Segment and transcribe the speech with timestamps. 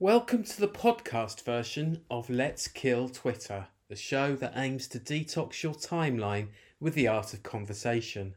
[0.00, 5.62] Welcome to the podcast version of Let's Kill Twitter, the show that aims to detox
[5.62, 6.48] your timeline
[6.80, 8.34] with the art of conversation.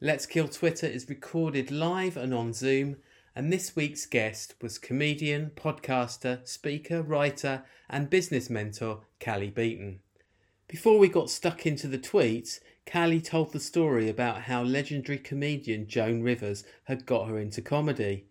[0.00, 2.96] Let's Kill Twitter is recorded live and on Zoom,
[3.34, 10.00] and this week's guest was comedian, podcaster, speaker, writer, and business mentor Cally Beaton.
[10.66, 15.88] Before we got stuck into the tweets, Cally told the story about how legendary comedian
[15.88, 18.24] Joan Rivers had got her into comedy.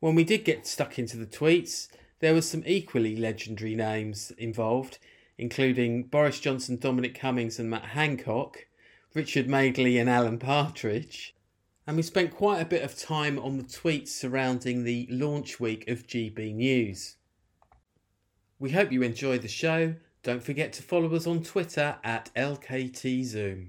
[0.00, 1.88] When we did get stuck into the tweets,
[2.20, 4.98] there were some equally legendary names involved,
[5.38, 8.66] including Boris Johnson, Dominic Cummings, and Matt Hancock,
[9.14, 11.34] Richard Madeley, and Alan Partridge.
[11.86, 15.88] And we spent quite a bit of time on the tweets surrounding the launch week
[15.88, 17.16] of GB News.
[18.58, 19.94] We hope you enjoy the show.
[20.22, 23.68] Don't forget to follow us on Twitter at LKTZoom.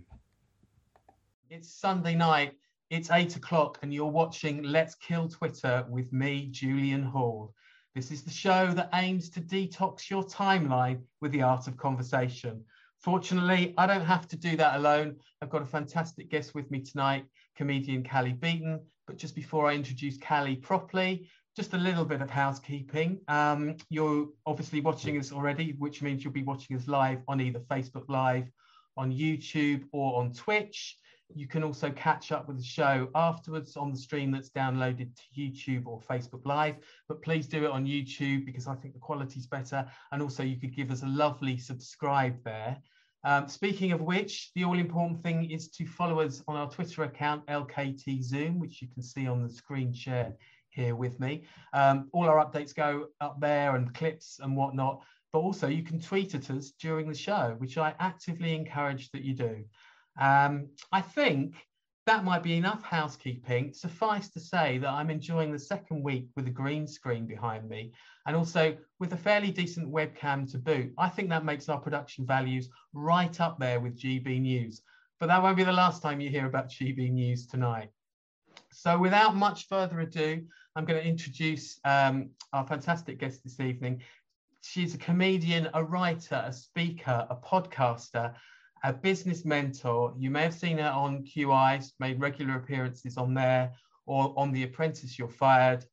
[1.49, 2.53] It's Sunday night,
[2.89, 7.53] it's eight o'clock, and you're watching Let's Kill Twitter with me, Julian Hall.
[7.95, 12.63] This is the show that aims to detox your timeline with the art of conversation.
[12.99, 15.17] Fortunately, I don't have to do that alone.
[15.41, 18.79] I've got a fantastic guest with me tonight, comedian Cally Beaton.
[19.05, 23.19] But just before I introduce Cally properly, just a little bit of housekeeping.
[23.27, 27.59] Um, you're obviously watching us already, which means you'll be watching us live on either
[27.61, 28.47] Facebook Live,
[28.95, 30.97] on YouTube, or on Twitch.
[31.33, 35.23] You can also catch up with the show afterwards on the stream that's downloaded to
[35.39, 36.77] YouTube or Facebook Live.
[37.07, 39.85] But please do it on YouTube because I think the quality's better.
[40.11, 42.77] And also, you could give us a lovely subscribe there.
[43.23, 47.03] Um, speaking of which, the all important thing is to follow us on our Twitter
[47.03, 50.33] account, LKT Zoom, which you can see on the screen share
[50.69, 51.43] here with me.
[51.73, 55.01] Um, all our updates go up there and clips and whatnot.
[55.33, 59.23] But also, you can tweet at us during the show, which I actively encourage that
[59.23, 59.65] you do.
[60.19, 61.55] Um, I think
[62.07, 63.73] that might be enough housekeeping.
[63.73, 67.91] Suffice to say that I'm enjoying the second week with a green screen behind me
[68.25, 70.93] and also with a fairly decent webcam to boot.
[70.97, 74.81] I think that makes our production values right up there with GB News.
[75.19, 77.89] But that won't be the last time you hear about GB News tonight.
[78.71, 80.45] So without much further ado,
[80.75, 84.01] I'm going to introduce um, our fantastic guest this evening.
[84.61, 88.33] She's a comedian, a writer, a speaker, a podcaster,
[88.83, 90.13] a business mentor.
[90.17, 93.73] You may have seen her on QIs, made regular appearances on there,
[94.05, 95.85] or on The Apprentice, You're Fired,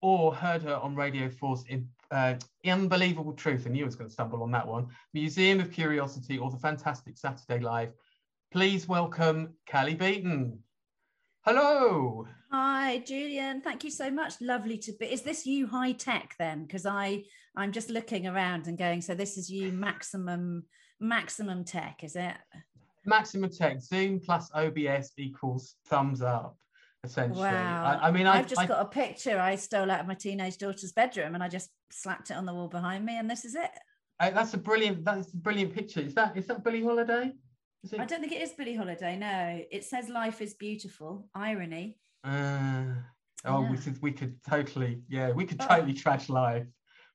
[0.00, 2.34] or heard her on Radio 4's in, uh,
[2.66, 6.50] Unbelievable Truth, and you was going to stumble on that one, Museum of Curiosity, or
[6.50, 7.92] The Fantastic Saturday Live.
[8.50, 10.58] Please welcome Cally Beaton.
[11.44, 12.26] Hello.
[12.52, 13.62] Hi, Julian.
[13.62, 14.34] Thank you so much.
[14.40, 15.06] Lovely to be.
[15.06, 16.66] Is this you high tech then?
[16.66, 17.24] Because I
[17.56, 19.00] I'm just looking around and going.
[19.00, 20.64] So this is you maximum
[21.02, 22.34] maximum tech, is it?
[23.04, 23.82] Maximum tech.
[23.82, 26.56] Zoom plus OBS equals thumbs up.
[27.04, 27.40] Essentially.
[27.40, 27.98] Wow.
[28.00, 30.14] I, I mean, I've, I've just I, got a picture I stole out of my
[30.14, 33.44] teenage daughter's bedroom, and I just slapped it on the wall behind me, and this
[33.44, 33.70] is it.
[34.20, 35.04] Uh, that's a brilliant.
[35.04, 36.00] That's a brilliant picture.
[36.00, 37.32] Is that is that Billie Holiday?
[37.98, 39.16] I don't think it is Billie Holiday.
[39.16, 41.98] No, it says "Life is beautiful." Irony.
[42.22, 42.84] Uh,
[43.44, 43.70] oh, yeah.
[43.70, 45.66] we could we could totally yeah we could oh.
[45.66, 46.66] totally trash life,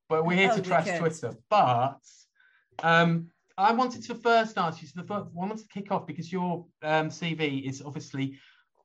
[0.09, 1.33] but we're here oh, to trash Twitter.
[1.49, 1.99] But
[2.83, 4.87] um, I wanted to first ask you.
[4.87, 8.37] So the first, I wanted to kick off because your um, CV is obviously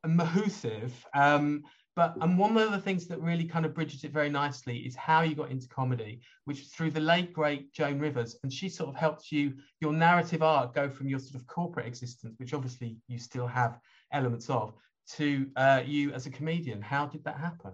[0.07, 0.93] mahoosive.
[1.15, 4.79] Um, but and one of the things that really kind of bridges it very nicely
[4.79, 8.51] is how you got into comedy, which was through the late great Joan Rivers, and
[8.53, 12.35] she sort of helped you your narrative art go from your sort of corporate existence,
[12.39, 13.79] which obviously you still have
[14.11, 14.73] elements of,
[15.17, 16.81] to uh, you as a comedian.
[16.81, 17.73] How did that happen?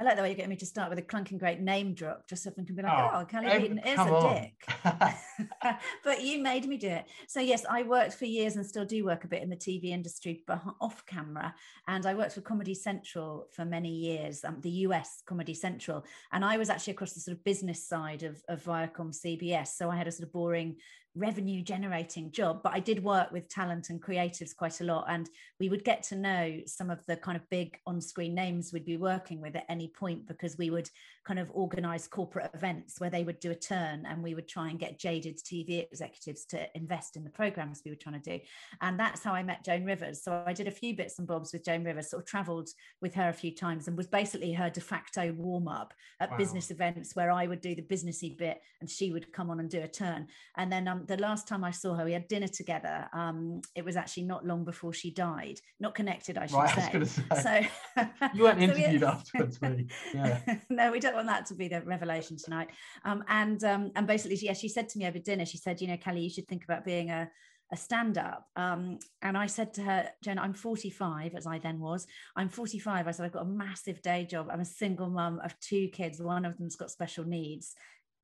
[0.00, 2.28] I like the way you're getting me to start with a clunking great name drop,
[2.28, 4.34] just so I can be like, oh, oh Cally Beaton is a on.
[4.34, 4.54] dick.
[6.04, 7.06] but you made me do it.
[7.26, 9.86] So yes, I worked for years and still do work a bit in the TV
[9.86, 11.52] industry, but off camera.
[11.88, 16.04] And I worked for Comedy Central for many years, um, the US Comedy Central.
[16.30, 19.68] And I was actually across the sort of business side of, of Viacom CBS.
[19.68, 20.76] So I had a sort of boring
[21.18, 25.28] revenue generating job but i did work with talent and creatives quite a lot and
[25.60, 28.96] we would get to know some of the kind of big on-screen names we'd be
[28.96, 30.88] working with at any point because we would
[31.26, 34.70] kind of organize corporate events where they would do a turn and we would try
[34.70, 38.44] and get jaded tv executives to invest in the programs we were trying to do.
[38.80, 40.22] And that's how i met joan rivers.
[40.22, 42.70] So i did a few bits and bobs with joan rivers sort of traveled
[43.02, 46.36] with her a few times and was basically her de facto warm-up at wow.
[46.38, 49.68] business events where i would do the businessy bit and she would come on and
[49.68, 50.28] do a turn.
[50.56, 53.08] And then um, the last time I saw her, we had dinner together.
[53.12, 55.60] Um, it was actually not long before she died.
[55.80, 57.24] Not connected, I should right, say.
[57.30, 57.70] I say.
[57.96, 59.86] So you weren't interviewed so afterwards, me.
[60.14, 60.40] Yeah.
[60.70, 62.68] no, we don't want that to be the revelation tonight.
[63.04, 65.88] Um, and um, and basically, yeah, she said to me over dinner, she said, you
[65.88, 67.30] know, Kelly, you should think about being a
[67.70, 68.48] a stand up.
[68.56, 72.06] Um, and I said to her, Jen, I'm 45, as I then was.
[72.34, 73.06] I'm 45.
[73.06, 74.48] I said, I've got a massive day job.
[74.50, 76.20] I'm a single mum of two kids.
[76.20, 77.74] One of them's got special needs.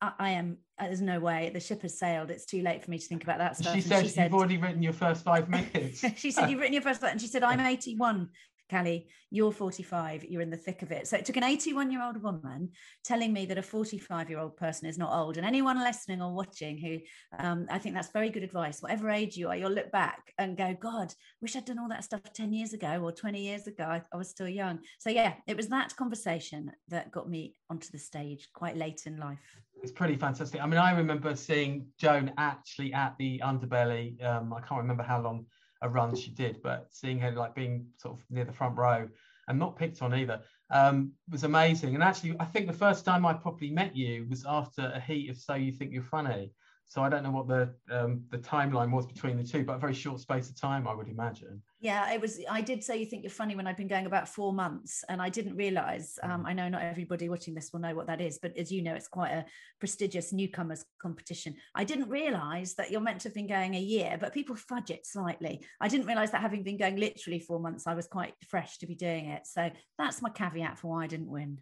[0.04, 1.50] I, I am, uh, there's no way.
[1.52, 2.30] The ship has sailed.
[2.30, 3.74] It's too late for me to think about that stuff.
[3.74, 6.04] She said, she said You've already written your first five minutes.
[6.16, 8.28] she said, You've written your first, and she said, I'm 81.
[8.70, 11.06] Cally, you're 45, you're in the thick of it.
[11.06, 12.70] So it took an 81 year old woman
[13.04, 15.36] telling me that a 45 year old person is not old.
[15.36, 16.98] And anyone listening or watching who
[17.38, 20.56] um, I think that's very good advice, whatever age you are, you'll look back and
[20.56, 21.12] go, God,
[21.42, 23.84] wish I'd done all that stuff 10 years ago or 20 years ago.
[23.84, 24.78] I, I was still young.
[24.98, 29.18] So yeah, it was that conversation that got me onto the stage quite late in
[29.18, 29.38] life
[29.84, 30.62] it's pretty fantastic.
[30.62, 34.24] I mean, I remember seeing Joan actually at the Underbelly.
[34.24, 35.44] Um, I can't remember how long
[35.82, 39.06] a run she did, but seeing her like being sort of near the front row
[39.46, 40.40] and not picked on either
[40.70, 41.94] um, was amazing.
[41.94, 45.28] And actually, I think the first time I properly met you was after a heat
[45.28, 46.50] of So You Think You're Funny.
[46.86, 49.78] So I don't know what the um, the timeline was between the two, but a
[49.78, 51.60] very short space of time, I would imagine.
[51.80, 52.38] Yeah, it was.
[52.48, 55.20] I did say you think you're funny when I've been going about four months, and
[55.20, 56.18] I didn't realize.
[56.22, 56.48] Um, mm.
[56.48, 58.94] I know not everybody watching this will know what that is, but as you know,
[58.94, 59.44] it's quite a
[59.80, 61.56] prestigious newcomers competition.
[61.74, 64.90] I didn't realize that you're meant to have been going a year, but people fudge
[64.90, 65.66] it slightly.
[65.80, 68.86] I didn't realize that having been going literally four months, I was quite fresh to
[68.86, 69.46] be doing it.
[69.46, 71.58] So that's my caveat for why I didn't win.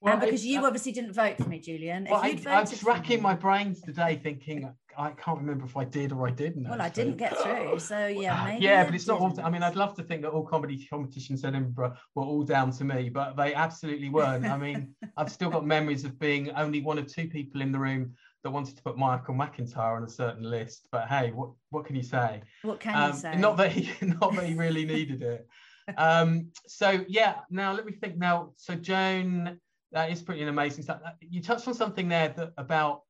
[0.00, 2.06] Well, and because you uh, obviously didn't vote for me, Julian.
[2.10, 6.12] Well, I, I was racking my brains today thinking I can't remember if I did
[6.12, 6.68] or I didn't.
[6.68, 8.44] Well, I didn't get through, so yeah.
[8.44, 8.64] maybe.
[8.64, 9.38] yeah, but it's not all.
[9.42, 12.70] I mean, I'd love to think that all comedy competitions in Edinburgh were all down
[12.72, 14.46] to me, but they absolutely weren't.
[14.46, 17.78] I mean, I've still got memories of being only one of two people in the
[17.78, 20.88] room that wanted to put Michael McIntyre on a certain list.
[20.90, 22.42] But hey, what what can you say?
[22.62, 23.36] What can um, you say?
[23.36, 25.46] Not that he not that he really needed it.
[25.96, 28.16] Um, so yeah, now let me think.
[28.16, 29.60] Now, so Joan
[29.92, 31.00] that is pretty amazing stuff.
[31.20, 33.02] You touched on something there that, about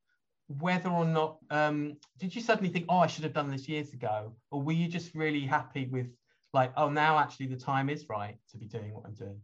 [0.49, 3.93] whether or not um, did you suddenly think, oh, I should have done this years
[3.93, 6.07] ago, or were you just really happy with
[6.53, 9.41] like, oh, now actually the time is right to be doing what I'm doing?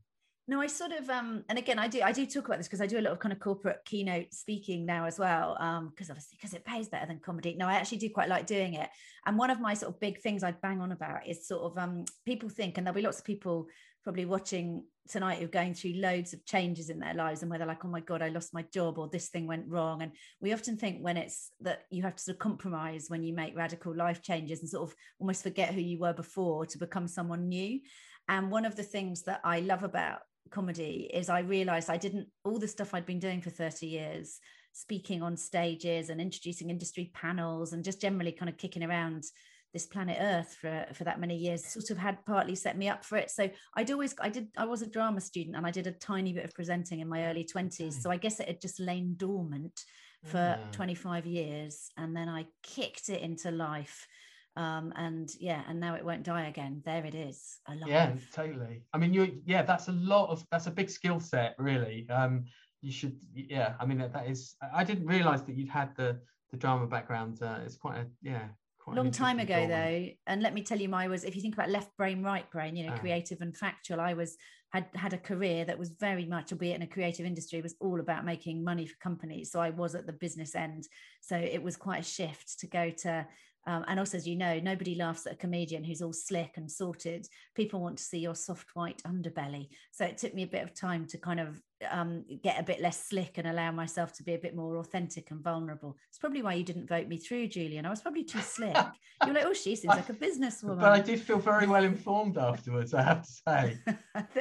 [0.48, 2.80] No, I sort of um, and again, I do I do talk about this because
[2.80, 5.56] I do a lot of kind of corporate keynote speaking now as well.
[5.60, 7.54] Um, because obviously because it pays better than comedy.
[7.56, 8.88] No, I actually do quite like doing it.
[9.24, 11.78] And one of my sort of big things I bang on about is sort of
[11.78, 13.68] um people think, and there'll be lots of people
[14.04, 17.58] probably watching tonight who are going through loads of changes in their lives and where
[17.58, 20.02] they're like, oh my God, I lost my job or this thing went wrong.
[20.02, 23.34] And we often think when it's that you have to sort of compromise when you
[23.34, 27.08] make radical life changes and sort of almost forget who you were before to become
[27.08, 27.80] someone new.
[28.28, 30.20] And one of the things that I love about
[30.50, 34.38] comedy is I realized I didn't, all the stuff I'd been doing for 30 years,
[34.72, 39.24] speaking on stages and introducing industry panels and just generally kind of kicking around
[39.72, 43.04] this planet earth for for that many years sort of had partly set me up
[43.04, 43.30] for it.
[43.30, 46.32] So i'd always i did i was a drama student and i did a tiny
[46.32, 49.84] bit of presenting in my early 20s so i guess it had just lain dormant
[50.24, 50.58] for yeah.
[50.72, 54.06] 25 years and then i kicked it into life.
[54.54, 56.82] Um and yeah and now it won't die again.
[56.84, 57.88] There it is alive.
[57.88, 58.82] yeah totally.
[58.92, 62.06] I mean you yeah that's a lot of that's a big skill set really.
[62.10, 62.44] Um
[62.82, 66.18] you should yeah i mean that, that is i didn't realize that you'd had the
[66.50, 68.48] the drama background uh, it's quite a yeah
[68.90, 71.70] long time ago though and let me tell you my was if you think about
[71.70, 72.98] left brain right brain you know oh.
[72.98, 74.36] creative and factual i was
[74.72, 78.00] had had a career that was very much albeit in a creative industry was all
[78.00, 80.88] about making money for companies so i was at the business end
[81.20, 83.26] so it was quite a shift to go to
[83.66, 86.70] um, and also, as you know, nobody laughs at a comedian who's all slick and
[86.70, 87.28] sorted.
[87.54, 89.68] People want to see your soft white underbelly.
[89.92, 92.80] So it took me a bit of time to kind of um, get a bit
[92.80, 95.96] less slick and allow myself to be a bit more authentic and vulnerable.
[96.08, 97.86] It's probably why you didn't vote me through, Julian.
[97.86, 98.76] I was probably too slick.
[99.24, 100.80] You're like, oh, she seems like a businesswoman.
[100.80, 103.78] But I did feel very well informed afterwards, I have to say.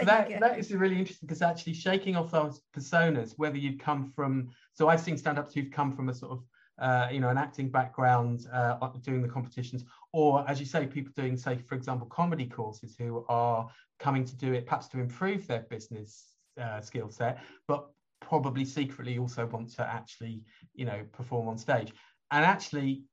[0.04, 4.50] that, that is really interesting because actually shaking off those personas, whether you've come from,
[4.74, 6.44] so I've seen stand ups who've come from a sort of
[6.80, 11.12] uh, you know, an acting background uh, doing the competitions, or as you say, people
[11.16, 13.70] doing, say, for example, comedy courses who are
[14.00, 17.88] coming to do it perhaps to improve their business uh, skill set, but
[18.20, 20.42] probably secretly also want to actually,
[20.74, 21.94] you know, perform on stage.
[22.32, 23.04] And actually,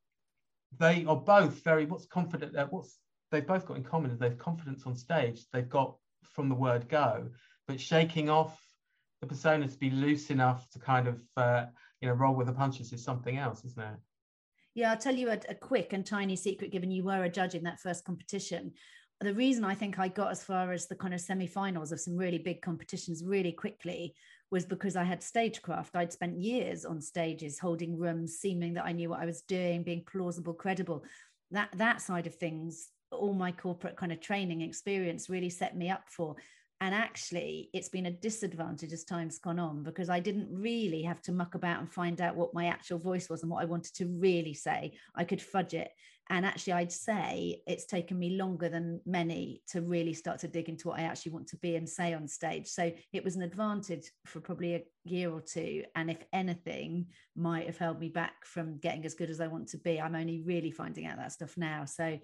[0.78, 2.57] they are both very what's confident.
[2.57, 2.99] Uh, what's
[3.30, 5.45] they've both got in common is they've confidence on stage.
[5.52, 7.28] They've got from the word go,
[7.66, 8.59] but shaking off
[9.21, 11.66] the persona to be loose enough to kind of uh,
[12.00, 13.99] you know roll with the punches is something else isn't it
[14.75, 17.54] yeah i'll tell you a, a quick and tiny secret given you were a judge
[17.54, 18.73] in that first competition
[19.20, 22.16] the reason I think I got as far as the kind of semi-finals of some
[22.16, 24.14] really big competitions really quickly
[24.50, 25.96] was because I had stagecraft.
[25.96, 29.82] I'd spent years on stages, holding rooms, seeming that I knew what I was doing,
[29.82, 31.04] being plausible, credible.
[31.50, 35.90] That that side of things, all my corporate kind of training experience really set me
[35.90, 36.37] up for
[36.80, 41.20] and actually it's been a disadvantage as time's gone on because i didn't really have
[41.20, 43.94] to muck about and find out what my actual voice was and what i wanted
[43.94, 45.90] to really say i could fudge it
[46.30, 50.68] and actually i'd say it's taken me longer than many to really start to dig
[50.68, 52.66] into what i actually want to be and say on stage.
[52.66, 55.85] So it was an advantage for probably a year or two.
[55.94, 59.68] And if anything might have held me back from getting as good as i want
[59.68, 61.85] to be i'm only really finding out that stuff now.
[61.85, 62.20] So it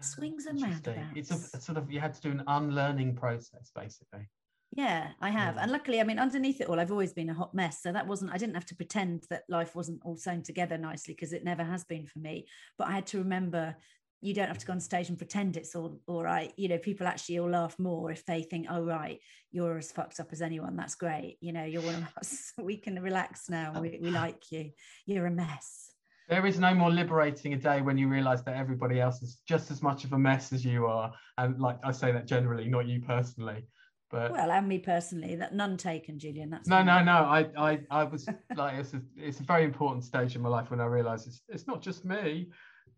[0.00, 3.14] ah, swings and roundabouts it's a, a sort of you had to do an unlearning
[3.14, 4.28] process basically
[4.72, 5.56] yeah, I have.
[5.56, 7.82] And luckily, I mean, underneath it all, I've always been a hot mess.
[7.82, 11.14] So that wasn't, I didn't have to pretend that life wasn't all sewn together nicely
[11.14, 12.46] because it never has been for me.
[12.76, 13.76] But I had to remember
[14.20, 16.52] you don't have to go on stage and pretend it's all all right.
[16.56, 19.20] You know, people actually will laugh more if they think, oh, right,
[19.52, 20.76] you're as fucked up as anyone.
[20.76, 21.36] That's great.
[21.40, 22.52] You know, you're one of us.
[22.58, 23.80] we can relax now.
[23.80, 24.70] We, we like you.
[25.06, 25.92] You're a mess.
[26.28, 29.70] There is no more liberating a day when you realize that everybody else is just
[29.70, 31.12] as much of a mess as you are.
[31.38, 33.64] And like I say that generally, not you personally.
[34.10, 36.50] But well, and me personally, that none taken, Julian.
[36.50, 37.12] That's no, no, no.
[37.12, 40.70] I, I, I was like, it's a, it's a very important stage in my life
[40.70, 42.50] when I realised it's, it's not just me.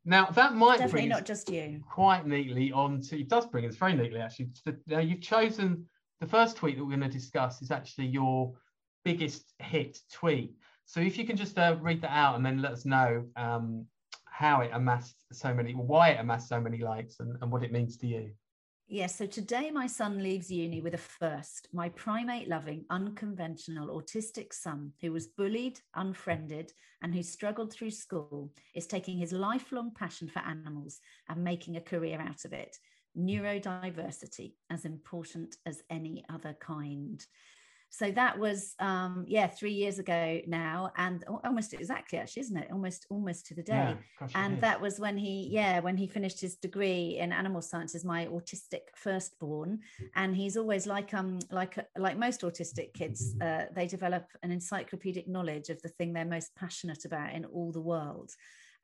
[0.05, 1.83] Now that might definitely not just you.
[1.91, 4.51] Quite neatly on to it does bring us very neatly actually.
[4.87, 5.87] now you've chosen
[6.21, 8.53] the first tweet that we're going to discuss is actually your
[9.05, 10.55] biggest hit tweet.
[10.87, 13.87] So if you can just uh, read that out and then let us know um,
[14.25, 17.73] how it amassed so many, why it amassed so many likes, and, and what it
[17.73, 18.31] means to you.
[18.91, 21.69] Yes, so today my son leaves uni with a first.
[21.75, 28.51] My primate loving, unconventional, autistic son, who was bullied, unfriended, and who struggled through school,
[28.75, 32.79] is taking his lifelong passion for animals and making a career out of it.
[33.15, 37.23] Neurodiversity, as important as any other kind
[37.91, 42.69] so that was um yeah three years ago now and almost exactly actually isn't it?
[42.71, 43.73] Almost almost to the day.
[43.75, 47.63] yeah, gosh, and that was when he yeah when he finished his degree in animal
[47.63, 49.81] sciences my autistic firstborn
[50.17, 55.27] and he's always like um like like most autistic kids uh, they develop an encyclopedic
[55.27, 58.33] knowledge of the thing they're most passionate about in all the world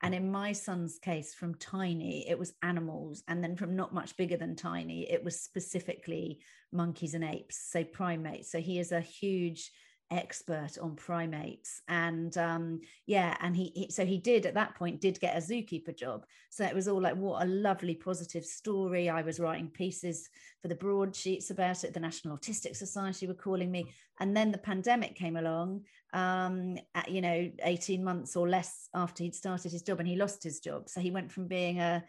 [0.01, 3.23] and in my son's case, from tiny, it was animals.
[3.27, 6.39] And then from not much bigger than tiny, it was specifically
[6.71, 8.51] monkeys and apes, so primates.
[8.51, 9.71] So he is a huge
[10.15, 15.01] expert on primates and um yeah and he, he, so he did at that point
[15.01, 16.25] did get a zookeeper job.
[16.49, 19.09] So it was all like what a lovely positive story.
[19.09, 20.29] I was writing pieces
[20.61, 23.91] for the broadsheets about it the national autistic society were calling me.
[24.19, 25.81] And then the pandemic came along
[26.13, 30.15] um at, you know 18 months or less after he'd started his job and he
[30.15, 30.87] lost his job.
[30.89, 32.03] So he went from being a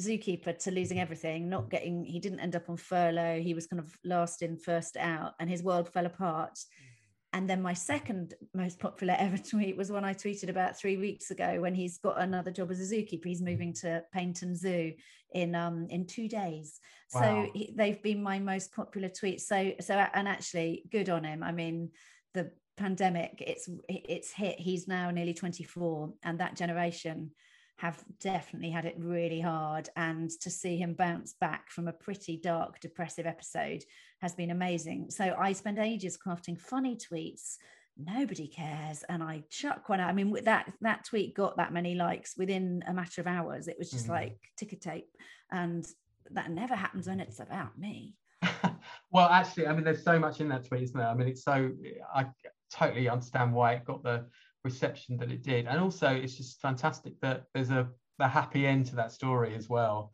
[0.00, 3.40] zookeeper to losing everything not getting he didn't end up on furlough.
[3.40, 6.54] He was kind of last in first out and his world fell apart.
[6.54, 6.97] mm
[7.32, 11.30] and then my second most popular ever tweet was one I tweeted about three weeks
[11.30, 13.26] ago when he's got another job as a zookeeper.
[13.26, 14.92] He's moving to Paignton Zoo
[15.32, 16.80] in um in two days.
[17.14, 17.20] Wow.
[17.20, 19.42] So he, they've been my most popular tweets.
[19.42, 21.42] So so and actually good on him.
[21.42, 21.90] I mean
[22.34, 24.58] the pandemic it's it's hit.
[24.58, 27.32] He's now nearly 24 and that generation
[27.78, 29.88] have definitely had it really hard.
[29.96, 33.84] And to see him bounce back from a pretty dark, depressive episode
[34.20, 35.10] has been amazing.
[35.10, 37.56] So I spend ages crafting funny tweets.
[37.96, 40.08] Nobody cares, and I chuck one out.
[40.08, 43.66] I mean, that that tweet got that many likes within a matter of hours.
[43.66, 44.10] It was just mm.
[44.10, 45.08] like ticker tape,
[45.50, 45.84] and
[46.30, 48.14] that never happens when it's about me.
[49.10, 51.08] well, actually, I mean, there's so much in that tweet, isn't there?
[51.08, 51.72] I mean, it's so
[52.14, 52.26] I
[52.72, 54.26] totally understand why it got the
[54.64, 55.66] reception that it did.
[55.66, 57.88] And also, it's just fantastic that there's a,
[58.20, 60.12] a happy end to that story as well.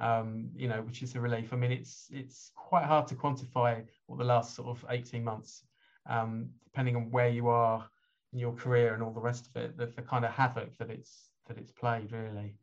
[0.00, 1.52] Um, you know, which is a relief.
[1.52, 5.62] I mean, it's it's quite hard to quantify what the last sort of 18 months,
[6.08, 7.88] um, depending on where you are
[8.32, 10.90] in your career and all the rest of it, the, the kind of havoc that
[10.90, 12.56] it's that it's played really.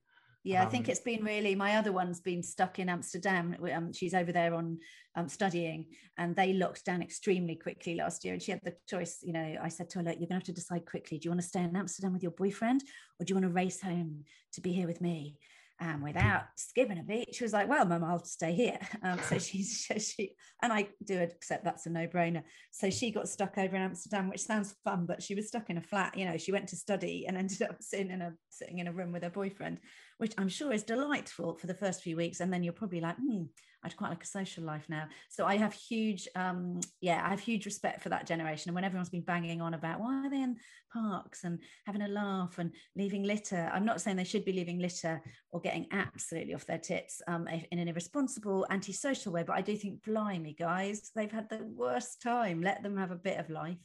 [0.43, 1.53] Yeah, um, I think it's been really.
[1.53, 3.57] My other one's been stuck in Amsterdam.
[3.73, 4.79] Um, she's over there on
[5.15, 8.33] um, studying, and they locked down extremely quickly last year.
[8.33, 9.19] And she had the choice.
[9.21, 11.17] You know, I said to her, "Look, you're going to have to decide quickly.
[11.17, 12.83] Do you want to stay in Amsterdam with your boyfriend,
[13.19, 15.35] or do you want to race home to be here with me?"
[15.89, 19.39] and without skipping a beat, she was like, "Well, Mum, I'll stay here." Um, so
[19.39, 20.31] she's she,
[20.61, 22.43] and I do accept that's a no-brainer.
[22.71, 25.77] So she got stuck over in Amsterdam, which sounds fun, but she was stuck in
[25.77, 26.17] a flat.
[26.17, 28.91] You know, she went to study and ended up sitting in a sitting in a
[28.91, 29.79] room with her boyfriend,
[30.19, 33.17] which I'm sure is delightful for the first few weeks, and then you're probably like,
[33.17, 33.45] "Hmm,
[33.83, 35.07] I'd quite like a social life now.
[35.29, 38.69] So I have huge, um, yeah, I have huge respect for that generation.
[38.69, 40.57] And when everyone's been banging on about why are they in
[40.91, 44.79] parks and having a laugh and leaving litter, I'm not saying they should be leaving
[44.79, 45.21] litter
[45.51, 49.43] or getting absolutely off their tits um, in an irresponsible, antisocial way.
[49.43, 52.61] But I do think, blimey, guys, they've had the worst time.
[52.61, 53.77] Let them have a bit of life.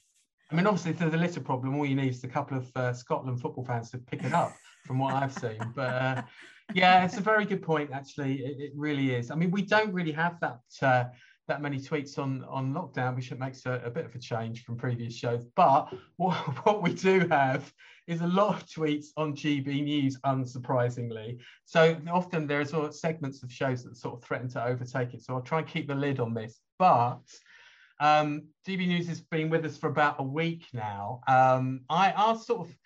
[0.55, 2.71] I mean, obviously, if there's a litter problem, all you need is a couple of
[2.77, 4.53] uh, Scotland football fans to pick it up,
[4.85, 5.59] from what I've seen.
[5.75, 6.23] But uh,
[6.73, 7.91] yeah, it's a very good point.
[7.93, 9.33] Actually, it, it, really is.
[9.33, 11.05] I mean, we don't really have that uh,
[11.49, 14.77] that many tweets on on lockdown, which makes a, a, bit of a change from
[14.77, 15.45] previous shows.
[15.57, 16.35] But what,
[16.65, 17.73] what we do have
[18.07, 21.41] is a lot of tweets on GB News, unsurprisingly.
[21.65, 25.15] So often there are sort of segments of shows that sort of threaten to overtake
[25.15, 25.23] it.
[25.25, 26.61] So I'll try and keep the lid on this.
[26.79, 27.23] But
[28.01, 31.21] um, GB News has been with us for about a week now.
[31.29, 32.77] Um, I, I'll sort of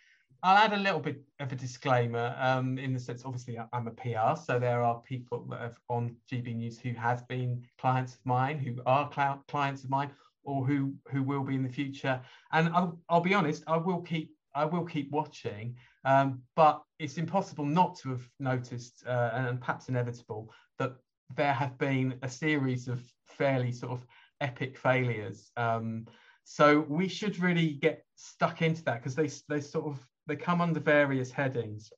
[0.43, 3.91] I'll add a little bit of a disclaimer um, in the sense, obviously, I'm a
[3.91, 8.21] PR, so there are people that have on GB News who have been clients of
[8.25, 10.13] mine, who are cl- clients of mine,
[10.45, 12.21] or who who will be in the future.
[12.53, 17.19] And I'll, I'll be honest, I will keep I will keep watching, um, but it's
[17.19, 20.93] impossible not to have noticed, uh, and perhaps inevitable, that
[21.37, 24.07] there have been a series of fairly sort of
[24.41, 25.51] epic failures.
[25.57, 26.07] Um,
[26.45, 30.61] so we should really get stuck into that because they they sort of they come
[30.61, 31.93] under various headings.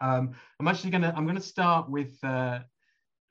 [0.00, 2.60] Um, I'm actually going to I'm to start with uh,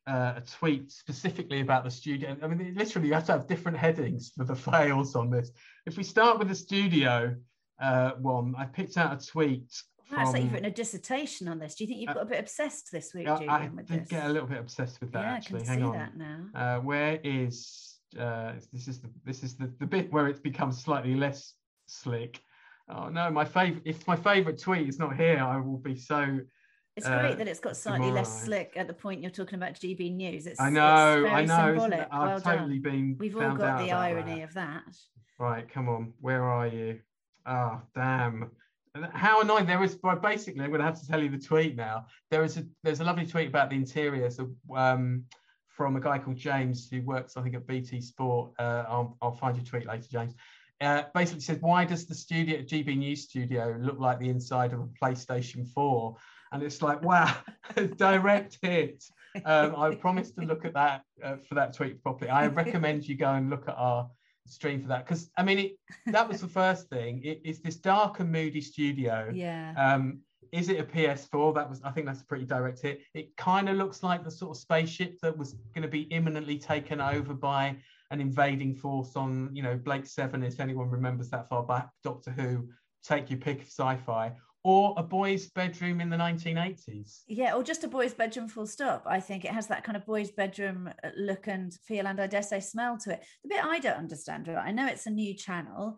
[0.07, 2.37] uh, a tweet specifically about the studio.
[2.41, 5.51] I mean, literally, you have to have different headings for the fails on this.
[5.85, 7.35] If we start with the studio
[7.81, 9.69] uh, one, I picked out a tweet.
[10.05, 11.75] From, like you've written a dissertation on this.
[11.75, 14.07] Do you think you've got a bit obsessed this week, Julian, I did this?
[14.07, 15.23] get a little bit obsessed with that.
[15.23, 15.93] Yeah, actually, I can hang see on.
[15.93, 16.45] that now.
[16.55, 18.87] Uh, where is uh, this?
[18.87, 21.53] Is the this is the, the bit where it becomes slightly less
[21.87, 22.41] slick.
[22.89, 23.83] Oh no, my favorite.
[23.85, 26.39] If my favorite tweet is not here, I will be so.
[26.95, 29.73] It's uh, great that it's got slightly less slick at the point you're talking about
[29.73, 30.47] GB News.
[30.47, 31.79] It's, I know, it's I know.
[31.79, 32.07] Symbolic.
[32.11, 32.91] I've well totally done.
[32.91, 33.15] been.
[33.19, 34.43] We've all got the irony that.
[34.43, 34.97] of that.
[35.39, 36.13] Right, come on.
[36.19, 36.99] Where are you?
[37.45, 38.51] Ah, oh, damn.
[39.13, 39.67] How annoying!
[39.67, 42.07] There is, But basically, I'm going to have to tell you the tweet now.
[42.31, 45.23] There is a there's a lovely tweet about the interiors of, um,
[45.77, 48.51] from a guy called James who works, I think, at BT Sport.
[48.59, 50.33] Uh, I'll, I'll find your tweet later, James
[50.81, 54.81] uh, basically said, why does the studio, GB News studio, look like the inside of
[54.81, 56.15] a PlayStation 4?
[56.51, 57.35] And it's like, wow,
[57.97, 59.03] direct hit.
[59.45, 62.29] Um, I promised to look at that uh, for that tweet properly.
[62.29, 64.09] I recommend you go and look at our
[64.45, 65.71] stream for that because I mean, it,
[66.07, 67.21] that was the first thing.
[67.23, 69.29] It, it's this dark and moody studio.
[69.33, 69.73] Yeah.
[69.77, 71.55] Um, is it a PS4?
[71.55, 73.01] That was, I think that's a pretty direct hit.
[73.13, 76.57] It kind of looks like the sort of spaceship that was going to be imminently
[76.57, 77.77] taken over by
[78.11, 82.31] an invading force on, you know, Blake Seven, if anyone remembers that far back, Doctor
[82.31, 82.69] Who,
[83.03, 87.21] take your pick of sci-fi, or a boy's bedroom in the 1980s.
[87.27, 89.03] Yeah, or just a boy's bedroom full stop.
[89.05, 92.27] I think it has that kind of boy's bedroom uh, look and feel, and I
[92.27, 93.23] dare say smell to it.
[93.43, 94.57] The bit I don't understand, right?
[94.57, 95.97] I know it's a new channel,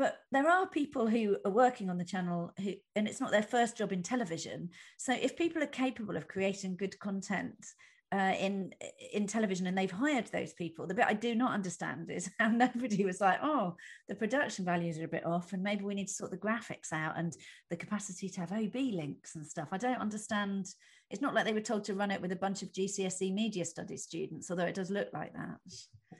[0.00, 3.42] but there are people who are working on the channel who and it's not their
[3.42, 4.70] first job in television.
[4.96, 7.66] So if people are capable of creating good content
[8.10, 8.72] uh, in
[9.12, 12.48] in television and they've hired those people the bit i do not understand is how
[12.48, 13.76] nobody was like oh
[14.08, 16.92] the production values are a bit off and maybe we need to sort the graphics
[16.92, 17.36] out and
[17.68, 19.68] the capacity to have ob links and stuff.
[19.70, 20.66] I don't understand.
[21.10, 23.64] It's not like they were told to run it with a bunch of gcse media
[23.64, 25.58] studies students although it does look like that.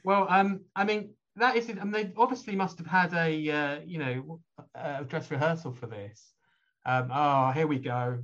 [0.05, 3.99] Well um i mean that is and they obviously must have had a uh, you
[3.99, 4.41] know
[4.75, 6.33] a dress rehearsal for this
[6.87, 8.19] um oh here we go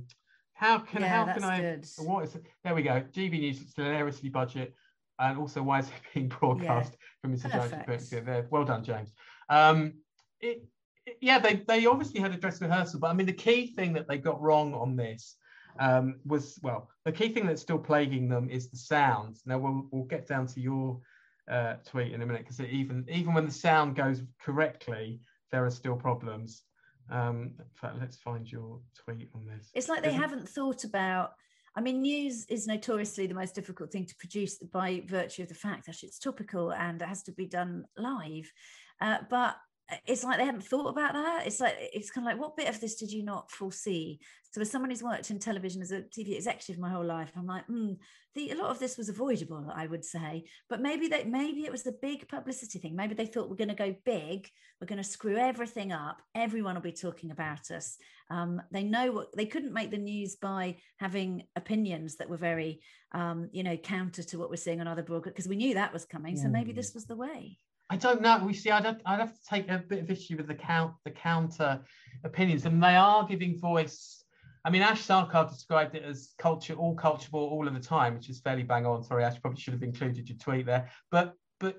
[0.57, 1.61] how can yeah, how can I?
[1.61, 1.87] Good.
[1.99, 2.43] What is it?
[2.63, 3.03] There we go.
[3.13, 4.73] GB News it's hilariously budget,
[5.19, 7.07] and also why is it being broadcast yeah.
[7.21, 7.85] from Mr.
[7.85, 8.09] Jones?
[8.09, 8.47] There.
[8.49, 9.11] Well done, James.
[9.49, 9.93] Um,
[10.41, 10.63] it,
[11.05, 13.93] it, yeah, they they obviously had a dress rehearsal, but I mean the key thing
[13.93, 15.35] that they got wrong on this
[15.79, 19.37] um, was well, the key thing that's still plaguing them is the sound.
[19.45, 20.99] Now we'll we'll get down to your
[21.49, 25.19] uh, tweet in a minute because even even when the sound goes correctly,
[25.51, 26.63] there are still problems.
[27.09, 29.69] Um, in fact, let's find your tweet on this.
[29.73, 30.21] It's like they Isn't...
[30.21, 31.31] haven't thought about.
[31.75, 35.53] I mean, news is notoriously the most difficult thing to produce by virtue of the
[35.53, 38.51] fact that it's topical and it has to be done live.
[38.99, 39.57] Uh, but
[40.05, 41.47] it's like they hadn't thought about that.
[41.47, 44.19] It's like it's kind of like, what bit of this did you not foresee?
[44.51, 47.45] So, as someone who's worked in television as a TV executive my whole life, I'm
[47.45, 47.97] like, mm,
[48.35, 50.45] the, a lot of this was avoidable, I would say.
[50.69, 52.95] But maybe that maybe it was the big publicity thing.
[52.95, 54.49] Maybe they thought we're going to go big,
[54.81, 56.21] we're going to screw everything up.
[56.35, 57.97] Everyone will be talking about us.
[58.29, 62.81] Um, they know what they couldn't make the news by having opinions that were very,
[63.13, 65.93] um, you know, counter to what we're seeing on other broadcasts because we knew that
[65.93, 66.35] was coming.
[66.35, 67.57] So maybe this was the way.
[67.89, 68.43] I don't know.
[68.45, 68.69] We see.
[68.69, 71.79] I'd have, I'd have to take a bit of issue with the count, the counter
[72.23, 74.25] opinions, and they are giving voice.
[74.65, 78.15] I mean, Ash Sarkar described it as culture, all culture war, all of the time,
[78.15, 79.03] which is fairly bang on.
[79.03, 80.89] Sorry, Ash, probably should have included your tweet there.
[81.11, 81.77] But but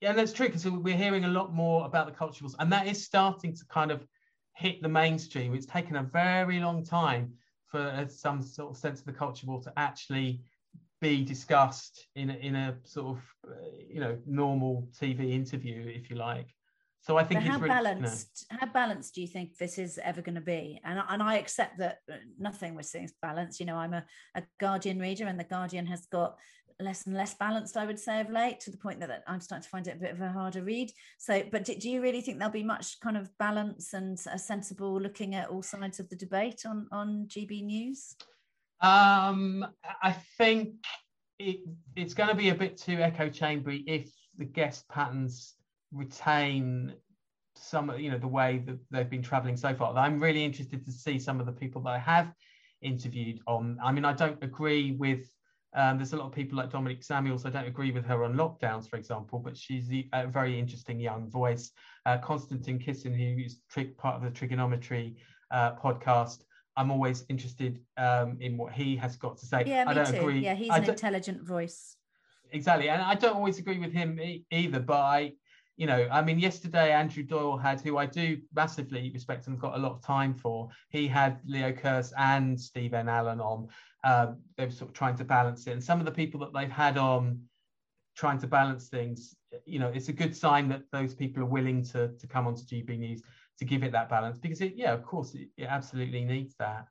[0.00, 2.86] yeah, that's true because we're hearing a lot more about the culture wars, and that
[2.86, 4.06] is starting to kind of
[4.54, 5.54] hit the mainstream.
[5.54, 7.34] It's taken a very long time
[7.66, 10.40] for uh, some sort of sense of the culture war to actually
[11.00, 13.54] be discussed in a, in a sort of uh,
[13.88, 16.48] you know normal TV interview, if you like.
[17.00, 18.46] So I think how really, balanced.
[18.50, 20.80] You know, how balanced do you think this is ever going to be?
[20.84, 23.60] And and I accept that uh, nothing we're seeing is balanced.
[23.60, 24.04] You know, I'm a,
[24.34, 26.36] a Guardian reader, and the Guardian has got
[26.80, 29.40] less and less balanced, I would say, of late, to the point that, that I'm
[29.40, 30.90] starting to find it a bit of a harder read.
[31.18, 34.38] So, but do, do you really think there'll be much kind of balance and a
[34.38, 38.16] sensible looking at all sides of the debate on on GB News?
[38.80, 39.66] Um,
[40.02, 40.74] I think
[41.38, 41.60] it,
[41.94, 45.54] it's going to be a bit too echo chambery if the guest patterns
[45.92, 46.94] retain
[47.54, 49.96] some, you know, the way that they've been traveling so far.
[49.96, 52.32] I'm really interested to see some of the people that I have
[52.82, 53.78] interviewed on.
[53.82, 55.30] I mean, I don't agree with.
[55.74, 57.44] Um, there's a lot of people like Dominique Samuels.
[57.44, 61.28] I don't agree with her on lockdowns, for example, but she's a very interesting young
[61.28, 61.70] voice.
[62.06, 63.58] Uh, Konstantin Kisin, who's
[63.98, 65.16] part of the Trigonometry
[65.50, 66.44] uh, podcast.
[66.76, 69.64] I'm always interested um, in what he has got to say.
[69.66, 70.20] Yeah, me I don't too.
[70.20, 70.40] Agree.
[70.40, 71.96] Yeah, he's I an intelligent voice.
[72.52, 74.78] Exactly, and I don't always agree with him e- either.
[74.78, 75.32] But I,
[75.76, 79.74] you know, I mean, yesterday Andrew Doyle had, who I do massively respect and got
[79.74, 80.68] a lot of time for.
[80.90, 83.08] He had Leo Kearse and Steve N.
[83.08, 83.68] Allen on.
[84.04, 86.52] Um, they were sort of trying to balance it, and some of the people that
[86.52, 87.40] they've had on
[88.16, 89.34] trying to balance things,
[89.66, 92.62] you know, it's a good sign that those people are willing to to come onto
[92.62, 93.22] GB News
[93.58, 96.86] to give it that balance because it, yeah, of course, it, it absolutely needs that.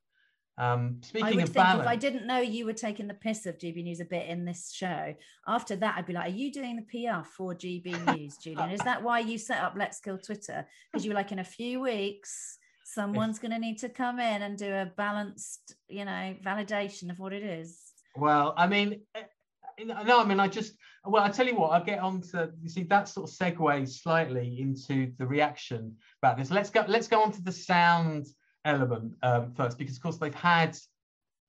[0.57, 3.83] Um, speaking of balance, if I didn't know you were taking the piss of GB
[3.83, 5.13] News a bit in this show,
[5.47, 8.69] after that I'd be like, "Are you doing the PR for GB News, Julian?
[8.69, 10.65] Is that why you set up Let's Kill Twitter?
[10.91, 14.43] Because you were like, in a few weeks, someone's going to need to come in
[14.43, 17.81] and do a balanced, you know, validation of what it is."
[18.15, 19.01] Well, I mean,
[19.83, 22.69] no, I mean, I just well, I tell you what, I'll get on to you
[22.69, 26.51] see that sort of segues slightly into the reaction about this.
[26.51, 26.85] Let's go.
[26.87, 28.27] Let's go on to the sound
[28.63, 30.77] element um, first, because of course they've had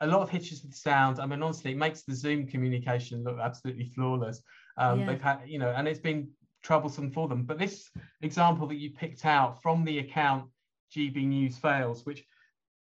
[0.00, 1.18] a lot of hitches with sound.
[1.18, 4.42] I mean, honestly, it makes the Zoom communication look absolutely flawless.
[4.76, 5.06] Um, yeah.
[5.06, 6.28] They've had, you know, and it's been
[6.62, 7.44] troublesome for them.
[7.44, 10.50] But this example that you picked out from the account
[10.94, 12.24] GB News Fails, which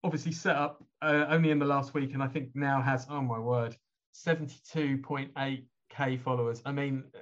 [0.03, 3.21] obviously set up uh, only in the last week, and I think now has, oh
[3.21, 3.75] my word,
[4.15, 6.61] 72.8k followers.
[6.65, 7.19] I mean, uh,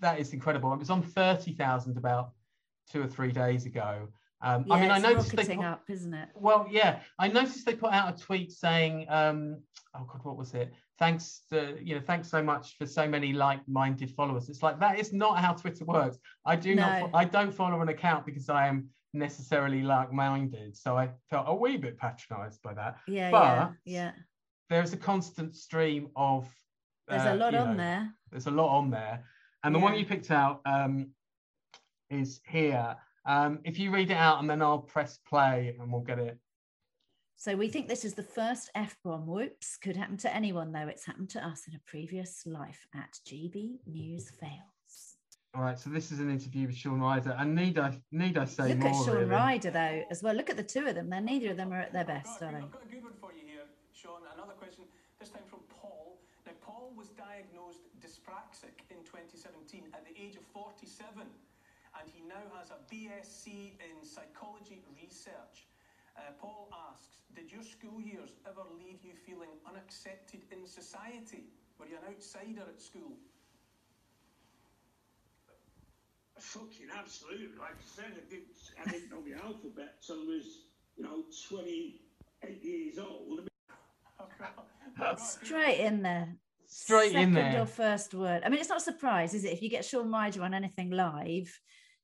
[0.00, 0.72] that is incredible.
[0.72, 2.32] It was on 30,000 about
[2.90, 4.08] two or three days ago.
[4.42, 6.28] Um, yeah, I mean, I noticed they put, up, isn't it?
[6.34, 9.62] Well, yeah, I noticed they put out a tweet saying, um,
[9.94, 10.74] "Oh God, what was it?
[10.98, 14.98] Thanks to you know, thanks so much for so many like-minded followers." It's like that
[14.98, 16.18] is not how Twitter works.
[16.44, 16.82] I do no.
[16.82, 20.76] not, I don't follow an account because I am necessarily like-minded.
[20.76, 22.98] So I felt a wee bit patronised by that.
[23.08, 24.12] Yeah, but yeah, yeah.
[24.68, 26.48] There's a constant stream of.
[27.08, 28.12] There's uh, a lot on know, there.
[28.30, 29.24] There's a lot on there,
[29.62, 29.84] and the yeah.
[29.84, 31.10] one you picked out um,
[32.10, 36.02] is here um, if you read it out and then I'll press play and we'll
[36.02, 36.38] get it.
[37.34, 39.26] So we think this is the first F bomb.
[39.26, 40.86] Whoops, could happen to anyone though.
[40.88, 45.16] It's happened to us in a previous life at GB News Fails.
[45.54, 48.44] All right, so this is an interview with Shaun Ryder, and need I need I
[48.44, 48.90] say Look more?
[48.90, 49.30] Look at Shaun really?
[49.30, 50.34] Ryder though, as well.
[50.34, 51.10] Look at the two of them.
[51.10, 52.58] They're neither of them are at their best, are they?
[52.58, 54.20] I've got a good one for you here, Shaun.
[55.18, 56.18] This time from Paul.
[56.44, 62.44] Now, Paul was diagnosed dyspraxic in 2017 at the age of 47 and he now
[62.60, 63.48] has a BSc
[63.80, 65.64] in psychology research.
[66.16, 71.48] Uh, Paul asks, did your school years ever leave you feeling unaccepted in society?
[71.78, 73.16] Were you an outsider at school?
[76.38, 77.56] Fucking absolutely.
[77.58, 81.24] Like I said, I didn't, I didn't know the alphabet till I was, you know,
[81.48, 83.48] 28 years old.
[85.18, 86.36] Straight in there.
[86.66, 87.62] Straight Second in there.
[87.62, 88.42] or first word.
[88.44, 89.52] I mean, it's not a surprise, is it?
[89.52, 91.52] If you get Shaun Ryder on anything live,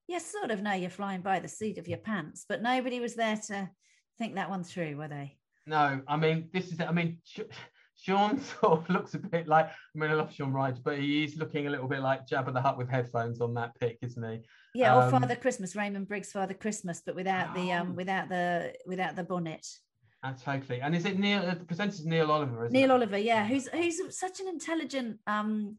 [0.08, 3.14] you sort of know you're flying by the seat of your pants, but nobody was
[3.14, 3.70] there to
[4.18, 5.36] think that one through, were they?
[5.66, 7.18] No, I mean, this is, I mean,
[7.96, 11.24] Shaun sort of looks a bit like, I mean, I love Shaun Ryder, but he
[11.24, 14.30] is looking a little bit like Jabba the Hutt with headphones on that pic, isn't
[14.30, 14.40] he?
[14.74, 17.60] Yeah, um, or Father Christmas, Raymond Briggs Father Christmas, but without oh.
[17.60, 19.66] the um without the without the bonnet.
[20.24, 20.80] And totally.
[20.80, 21.42] And is it Neil?
[21.42, 22.72] The presenter's Neil Oliver, Neil it?
[22.72, 25.78] Neil Oliver, yeah, who's who's such an intelligent um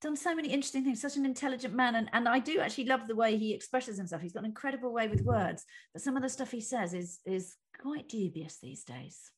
[0.00, 1.96] done so many interesting things, such an intelligent man.
[1.96, 4.22] And, and I do actually love the way he expresses himself.
[4.22, 7.20] He's got an incredible way with words, but some of the stuff he says is
[7.24, 9.30] is quite dubious these days.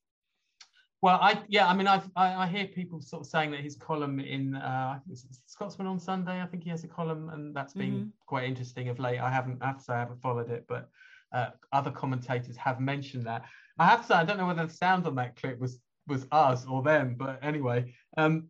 [1.02, 3.76] Well, I yeah, I mean, I've, I, I hear people sort of saying that his
[3.76, 4.98] column in uh,
[5.46, 8.08] Scotsman on Sunday, I think he has a column, and that's been mm-hmm.
[8.26, 9.18] quite interesting of late.
[9.18, 10.90] I haven't, I have to say, I haven't followed it, but
[11.32, 13.44] uh, other commentators have mentioned that.
[13.80, 16.26] I have to say, I don't know whether the sound on that clip was was
[16.32, 18.48] us or them, but anyway, um,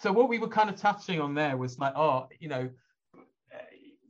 [0.00, 2.68] so what we were kind of touching on there was like, oh, you know,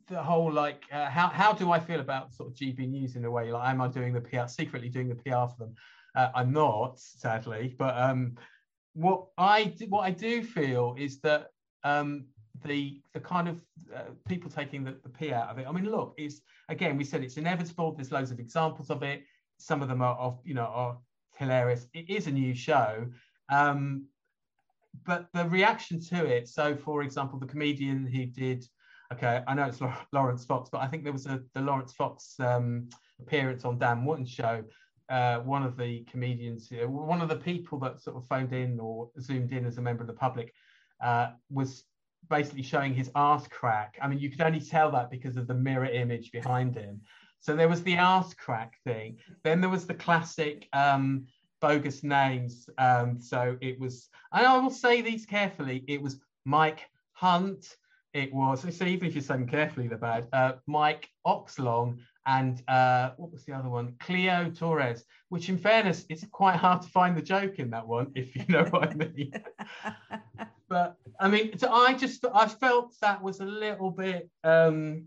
[0.08, 3.24] the whole like, uh, how how do I feel about sort of GB News in
[3.24, 3.52] a way?
[3.52, 5.74] Like, am I doing the PR secretly doing the PR for them?
[6.16, 8.36] Uh, I'm not, sadly, but um,
[8.94, 11.48] what I do, what I do feel is that
[11.84, 12.26] um,
[12.64, 13.62] the the kind of
[13.94, 15.66] uh, people taking the, the P out of it.
[15.68, 17.92] I mean, look, it's again we said it's inevitable.
[17.92, 19.22] There's loads of examples of it.
[19.62, 20.98] Some of them are of you know are
[21.36, 21.86] hilarious.
[21.94, 23.06] It is a new show.
[23.50, 24.06] Um,
[25.04, 26.48] but the reaction to it.
[26.48, 28.64] So, for example, the comedian who did,
[29.12, 29.80] okay, I know it's
[30.12, 32.88] Laurence Fox, but I think there was a the Laurence Fox um,
[33.20, 34.62] appearance on Dan Wootton's show.
[35.08, 39.10] Uh, one of the comedians, one of the people that sort of phoned in or
[39.20, 40.52] zoomed in as a member of the public,
[41.02, 41.84] uh, was
[42.28, 43.98] basically showing his arse crack.
[44.00, 47.00] I mean, you could only tell that because of the mirror image behind him.
[47.40, 49.18] So there was the arse crack thing.
[49.42, 51.26] Then there was the classic um,
[51.60, 52.68] bogus names.
[52.78, 55.84] Um, so it was, and I will say these carefully.
[55.88, 57.76] It was Mike Hunt.
[58.14, 60.28] It was so even if you say them carefully, they're bad.
[60.32, 63.94] Uh, Mike Oxlong and uh, what was the other one?
[63.98, 65.04] Cleo Torres.
[65.28, 68.44] Which, in fairness, it's quite hard to find the joke in that one, if you
[68.48, 69.32] know what I mean.
[70.68, 74.28] but I mean, so I just I felt that was a little bit.
[74.44, 75.06] Um,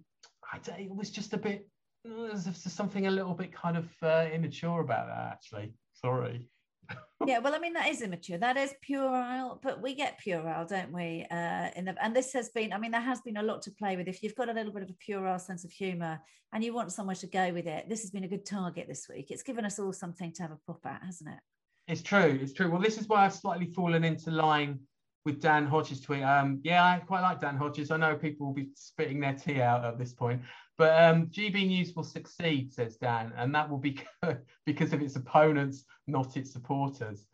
[0.52, 1.68] I, it was just a bit.
[2.04, 5.74] There's something a little bit kind of uh, immature about that, actually.
[5.94, 6.48] Sorry.
[7.26, 8.38] yeah, well, I mean that is immature.
[8.38, 11.26] That is puerile, but we get puerile, don't we?
[11.32, 12.74] Uh, in the and this has been.
[12.74, 14.08] I mean, there has been a lot to play with.
[14.08, 16.20] If you've got a little bit of a puerile sense of humour
[16.54, 19.08] and you want somewhere to go with it, this has been a good target this
[19.10, 19.32] week.
[19.32, 21.40] It's given us all something to have a pop at, hasn't it?
[21.88, 22.40] It's true.
[22.42, 22.70] It's true.
[22.70, 24.80] Well, this is why I've slightly fallen into line
[25.26, 26.24] with Dan Hodges' tweet.
[26.24, 27.92] Um, yeah, I quite like Dan Hodges.
[27.92, 30.42] I know people will be spitting their tea out at this point,
[30.78, 34.00] but um, GB News will succeed, says Dan, and that will be
[34.66, 37.26] because of its opponents, not its supporters.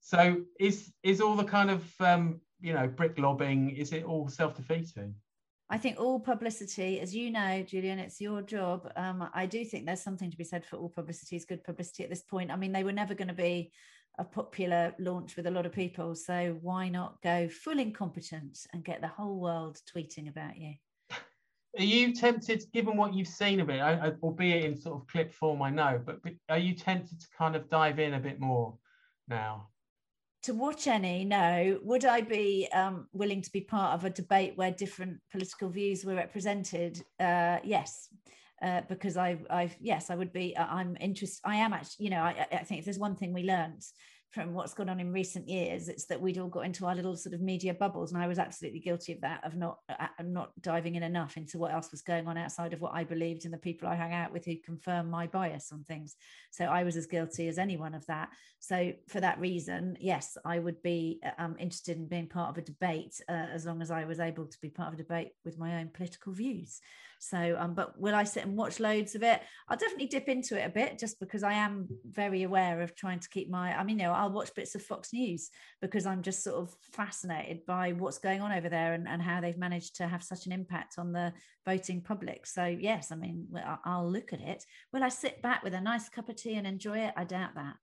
[0.00, 3.70] So, is is all the kind of um, you know brick lobbing?
[3.70, 5.14] Is it all self defeating?
[5.68, 8.88] I think all publicity, as you know, Julian, it's your job.
[8.94, 12.04] Um, I do think there's something to be said for all publicity is good publicity
[12.04, 12.52] at this point.
[12.52, 13.72] I mean, they were never going to be
[14.18, 16.14] a popular launch with a lot of people.
[16.14, 20.74] So why not go full incompetence and get the whole world tweeting about you?
[21.78, 23.80] Are you tempted, given what you've seen of it,
[24.22, 27.68] albeit in sort of clip form, I know, but are you tempted to kind of
[27.68, 28.78] dive in a bit more
[29.28, 29.68] now?
[30.44, 31.78] To watch any, no.
[31.82, 36.04] Would I be um, willing to be part of a debate where different political views
[36.04, 37.02] were represented?
[37.20, 38.08] Uh, yes.
[38.62, 40.56] Uh, because I, I've yes, I would be.
[40.56, 41.42] Uh, I'm interested.
[41.44, 42.06] I am actually.
[42.06, 43.82] You know, I, I think if there's one thing we learned
[44.36, 47.16] from what's gone on in recent years it's that we'd all got into our little
[47.16, 50.50] sort of media bubbles and i was absolutely guilty of that of not uh, not
[50.60, 53.54] diving in enough into what else was going on outside of what i believed and
[53.54, 56.16] the people i hang out with who confirm my bias on things
[56.50, 60.58] so i was as guilty as anyone of that so for that reason yes i
[60.58, 63.90] would be uh, um, interested in being part of a debate uh, as long as
[63.90, 66.80] i was able to be part of a debate with my own political views
[67.18, 69.40] so, um, but will I sit and watch loads of it?
[69.68, 73.20] I'll definitely dip into it a bit just because I am very aware of trying
[73.20, 75.50] to keep my, I mean, you know, I'll watch bits of Fox News
[75.80, 79.40] because I'm just sort of fascinated by what's going on over there and, and how
[79.40, 81.32] they've managed to have such an impact on the
[81.64, 82.46] voting public.
[82.46, 83.46] So, yes, I mean,
[83.84, 84.64] I'll look at it.
[84.92, 87.14] Will I sit back with a nice cup of tea and enjoy it?
[87.16, 87.76] I doubt that.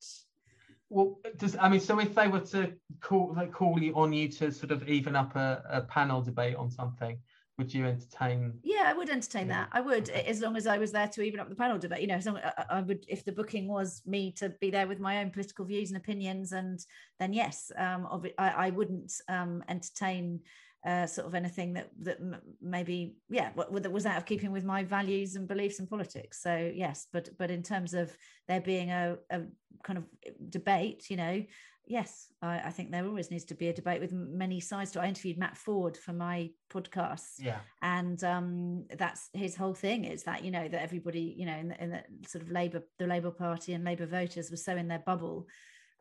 [0.90, 4.30] Well, does I mean, so if they were to call like, call you on you
[4.30, 7.18] to sort of even up a, a panel debate on something,
[7.58, 8.54] would you entertain?
[8.64, 9.54] Yeah, I would entertain yeah.
[9.54, 9.70] that.
[9.72, 10.26] I would, okay.
[10.28, 12.02] as long as I was there to even up the panel debate.
[12.02, 14.88] You know, as long, I, I would, if the booking was me to be there
[14.88, 16.80] with my own political views and opinions, and
[17.20, 20.42] then yes, um, of I, I wouldn't um, entertain
[20.86, 22.18] uh, sort of anything that that
[22.62, 26.72] maybe yeah that was out of keeping with my values and beliefs and politics so
[26.76, 28.16] yes but but in terms of
[28.50, 29.44] there being a, a
[29.86, 30.06] kind of
[30.50, 31.42] debate you know
[31.86, 35.02] yes, I, I, think there always needs to be a debate with many sides to.
[35.02, 37.40] I interviewed Matt Forde for my podcast.
[37.40, 37.60] Yeah.
[37.82, 41.70] And um, that's his whole thing is that, you know, that everybody, you know, in
[41.70, 44.88] the, in the sort of Labour, the Labour Party and Labour voters were so in
[44.88, 45.48] their bubble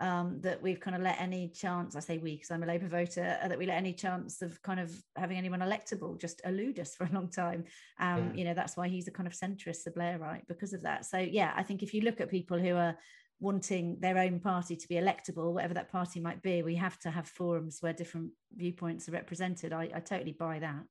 [0.03, 2.89] um, that we've kind of let any chance, I say we, because I'm a Labour
[2.89, 6.81] voter, uh, that we let any chance of kind of having anyone electable just elude
[6.81, 7.65] us for a long time.
[8.01, 8.39] Um, yeah.
[8.39, 11.07] You know, that's why he's a kind of centrist, the Blairite, because of that.
[11.07, 12.97] So, yeah, I think if you look at people who are
[13.43, 17.11] wanting their own party to be electable, whatever that party might be, we have to
[17.11, 19.73] have forums where different viewpoints are represented.
[19.73, 20.87] I, I totally buy that.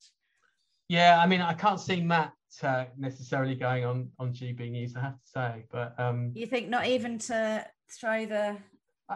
[0.89, 4.93] Yeah, I mean, I can't see Matt uh, necessarily going on on GB News.
[4.97, 8.57] I have to say, but um, you think not even to throw the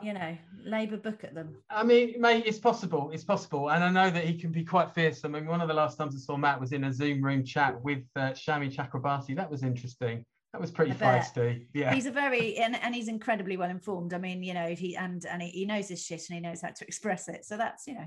[0.01, 1.57] you know Labour book at them.
[1.69, 3.11] I mean, mate, it's possible.
[3.11, 5.25] It's possible, and I know that he can be quite fierce.
[5.25, 7.43] I mean, one of the last times I saw Matt was in a Zoom room
[7.43, 9.35] chat with uh, Shami Chakrabarti.
[9.35, 10.23] That was interesting.
[10.55, 11.65] That was pretty feisty.
[11.73, 11.93] Yeah.
[11.93, 14.13] He's a very and, and he's incredibly well informed.
[14.13, 16.61] I mean, you know, he and and he, he knows his shit and he knows
[16.61, 17.43] how to express it.
[17.43, 18.05] So that's, you know,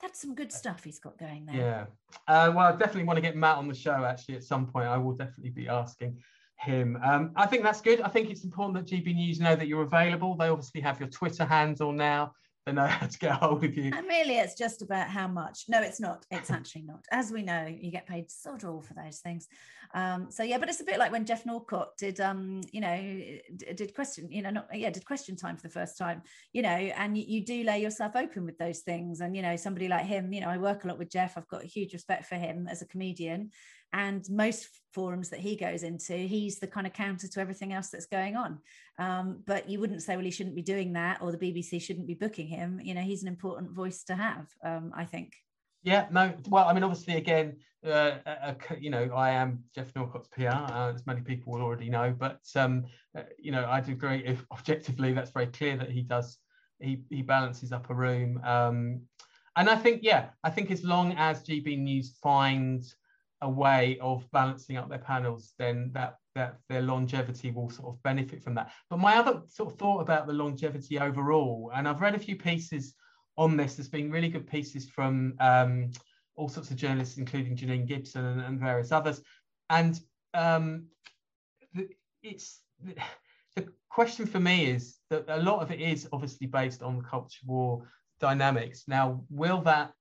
[0.00, 1.56] that's some good stuff he's got going there.
[1.56, 1.84] Yeah.
[2.26, 4.86] Uh, well, I definitely want to get Matt on the show actually at some point.
[4.86, 6.16] I will definitely be asking
[6.56, 6.98] him.
[7.04, 8.00] Um, I think that's good.
[8.00, 10.36] I think it's important that GB News know that you're available.
[10.36, 12.32] They obviously have your Twitter handle now.
[12.66, 13.90] They know how to get hold of you.
[13.94, 15.64] And really, it's just about how much.
[15.68, 16.26] No, it's not.
[16.30, 17.04] It's actually not.
[17.10, 19.48] As we know, you get paid sod all for those things.
[19.94, 23.38] Um, so yeah, but it's a bit like when Geoff Norcott did, um, you know,
[23.74, 26.68] did question, you know, not yeah, did question time for the first time, you know,
[26.68, 29.20] and you, you do lay yourself open with those things.
[29.20, 31.38] And you know, somebody like him, you know, I work a lot with Geoff.
[31.38, 33.50] I've got a huge respect for him as a comedian,
[33.92, 37.90] and most forums that he goes into he's the kind of counter to everything else
[37.90, 38.58] that's going on.
[38.98, 42.06] Um, but you wouldn't say well he shouldn't be doing that or the bbc shouldn't
[42.06, 42.80] be booking him.
[42.82, 45.34] You know he's an important voice to have um, i think.
[45.82, 50.28] Yeah no well i mean obviously again uh, uh, you know i am Geoff norcott's
[50.28, 52.84] pr uh, as many people will already know but um,
[53.16, 56.38] uh, you know i do agree if objectively that's very clear that he does
[56.80, 59.00] he, he balances up a room um,
[59.56, 62.96] and i think yeah i think as long as gb news finds
[63.42, 68.02] a way of balancing up their panels, then that that their longevity will sort of
[68.02, 68.70] benefit from that.
[68.88, 72.36] But my other sort of thought about the longevity overall, and I've read a few
[72.36, 72.94] pieces
[73.36, 73.74] on this.
[73.74, 75.90] There's been really good pieces from um,
[76.36, 79.22] all sorts of journalists, including Janine Gibson and, and various others.
[79.68, 79.98] And
[80.34, 80.86] um,
[81.74, 81.88] the,
[82.22, 82.94] it's the,
[83.88, 87.40] question for me is that a lot of it is obviously based on the culture
[87.44, 87.82] war
[88.20, 88.84] dynamics.
[88.86, 89.92] Now, will that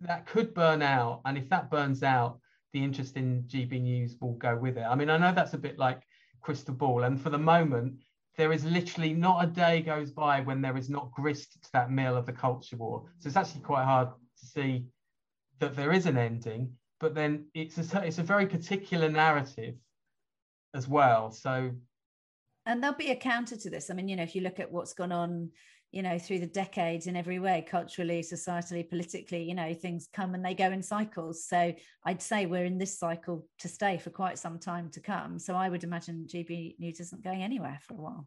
[0.00, 2.40] that could burn out, and if that burns out,
[2.72, 4.82] the interest in GB News will go with it.
[4.82, 6.02] I mean, I know that's a bit like
[6.40, 7.94] crystal ball, and for the moment,
[8.36, 11.90] there is literally not a day goes by when there is not grist to that
[11.90, 13.04] mill of the culture war.
[13.18, 14.86] So it's actually quite hard to see
[15.58, 19.74] that there is an ending, but then it's a, it's a very particular narrative
[20.74, 21.30] as well.
[21.30, 21.72] So
[22.64, 23.90] and there'll be a counter to this.
[23.90, 25.50] I mean, you know, if you look at what's gone on
[25.92, 30.34] you know through the decades in every way culturally societally politically you know things come
[30.34, 31.44] and they go in cycles.
[31.46, 31.72] So
[32.06, 35.38] i'd say we're in this cycle to stay for quite some time to come.
[35.38, 38.26] So i would imagine gb news isn't going anywhere for a while.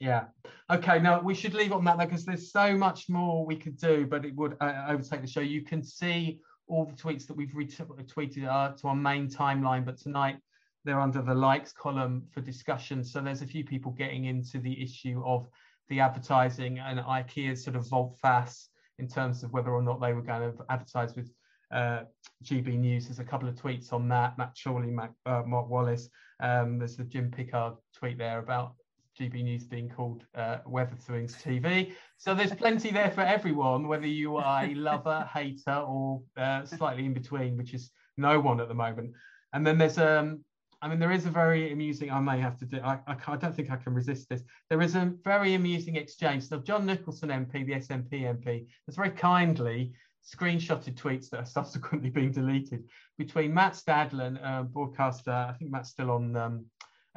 [0.00, 0.24] Yeah.
[0.70, 4.06] Okay now we should leave on that because there's so much more we could do
[4.06, 5.40] but it would uh, overtake the show.
[5.40, 9.98] You can see all the tweets that we've retweeted uh, to our main timeline but
[9.98, 10.38] tonight
[10.84, 13.04] they're under the likes column for discussion.
[13.04, 15.46] So there's a few people getting into the issue of
[15.92, 20.22] the advertising and IKEA's sort of volte-face in terms of whether or not they were
[20.22, 21.30] going to advertise with
[21.70, 22.00] uh,
[22.42, 23.04] GB News.
[23.04, 24.38] There's a couple of tweets on that.
[24.38, 26.08] Matt Chorley, Mac, uh, Mark Wallace.
[26.40, 28.72] Um, there's the Jim Pickard tweet there about
[29.20, 31.92] GB News being called uh, Wetherspoons TV.
[32.16, 37.04] So there's plenty there for everyone, whether you are a lover, hater, or uh, slightly
[37.04, 39.12] in between, which is no one at the moment.
[39.52, 40.42] And then there's um,
[40.82, 43.36] I mean, there is a very amusing, I may have to do, I, I, I,
[43.36, 44.42] don't think I can resist this.
[44.68, 46.48] There is a very amusing exchange.
[46.48, 49.92] So John Nicolson MP, the SNP MP, has very kindly
[50.26, 52.82] screenshotted tweets that are subsequently being deleted
[53.16, 56.66] between Matt Stadlen, uh, broadcaster, I think Matt's still on um,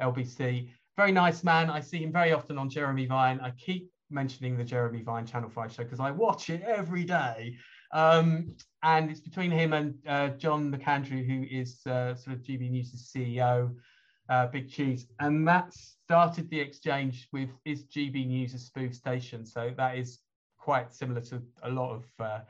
[0.00, 0.70] LBC.
[0.96, 1.68] Very nice man.
[1.68, 3.40] I see him very often on Jeremy Vine.
[3.40, 7.56] I keep mentioning the Jeremy Vine Channel 5 show because I watch it every day.
[7.92, 12.70] Um, and it's between him and uh, John McAndrew, who is uh, sort of GB
[12.70, 13.74] News' CEO,
[14.28, 15.06] uh, Big Cheese.
[15.20, 19.44] And that started the exchange with is GB News a spoof station?
[19.46, 20.20] So that is
[20.58, 22.40] quite similar to a lot of uh,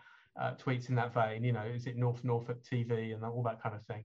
[0.40, 1.44] uh, tweets in that vein.
[1.44, 4.04] You know, is it North Norfolk TV and all that kind of thing?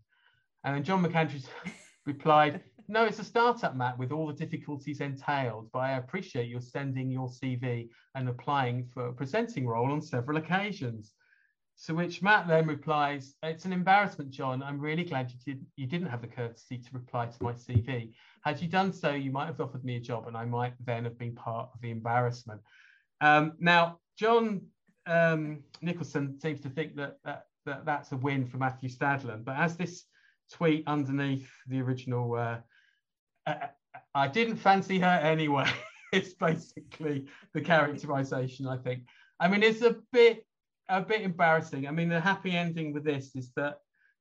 [0.63, 1.43] And then John McAndrew
[2.05, 6.61] replied, No, it's a startup, Matt, with all the difficulties entailed, but I appreciate your
[6.61, 11.13] sending your CV and applying for a presenting role on several occasions.
[11.87, 14.61] To which Matt then replies, It's an embarrassment, John.
[14.61, 18.13] I'm really glad you, did, you didn't have the courtesy to reply to my CV.
[18.43, 21.05] Had you done so, you might have offered me a job and I might then
[21.05, 22.61] have been part of the embarrassment.
[23.19, 24.61] Um, now, John
[25.07, 29.43] um, Nicolson seems to think that, that, that, that's a win for Matthew Stadlen.
[29.43, 30.03] But as this
[30.51, 32.57] tweet underneath the original, uh,
[33.47, 33.67] uh,
[34.13, 35.69] I didn't fancy her anyway.
[36.13, 39.03] it's basically the characterization, I think.
[39.39, 40.45] I mean, it's a bit
[40.91, 41.87] a bit embarrassing.
[41.87, 43.77] I mean, the happy ending with this is that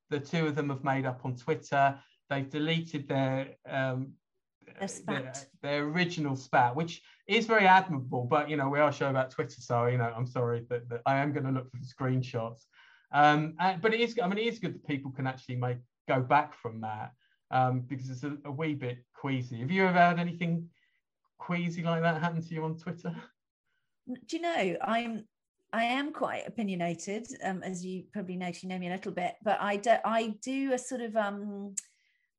[0.09, 1.99] the two of them have made up on Twitter.
[2.29, 4.13] They've deleted their um,
[5.05, 8.25] their, their, original spat, which is very admirable.
[8.25, 10.87] But you know, we are a show about Twitter, so you know, I'm sorry that,
[10.89, 12.63] that I am going to look for the screenshots.
[13.11, 15.77] Um, and, but it is, I mean, it is good that people can actually make
[16.07, 17.11] go back from that
[17.51, 19.59] um, because it's a, a wee bit queasy.
[19.59, 20.69] Have you ever had anything
[21.37, 23.13] queasy like that happen to you on Twitter?
[24.07, 25.25] Do you know I'm
[25.73, 29.35] I am quite opinionated, um, as you probably know, you know me a little bit,
[29.43, 31.75] but I do, I do a sort of, um,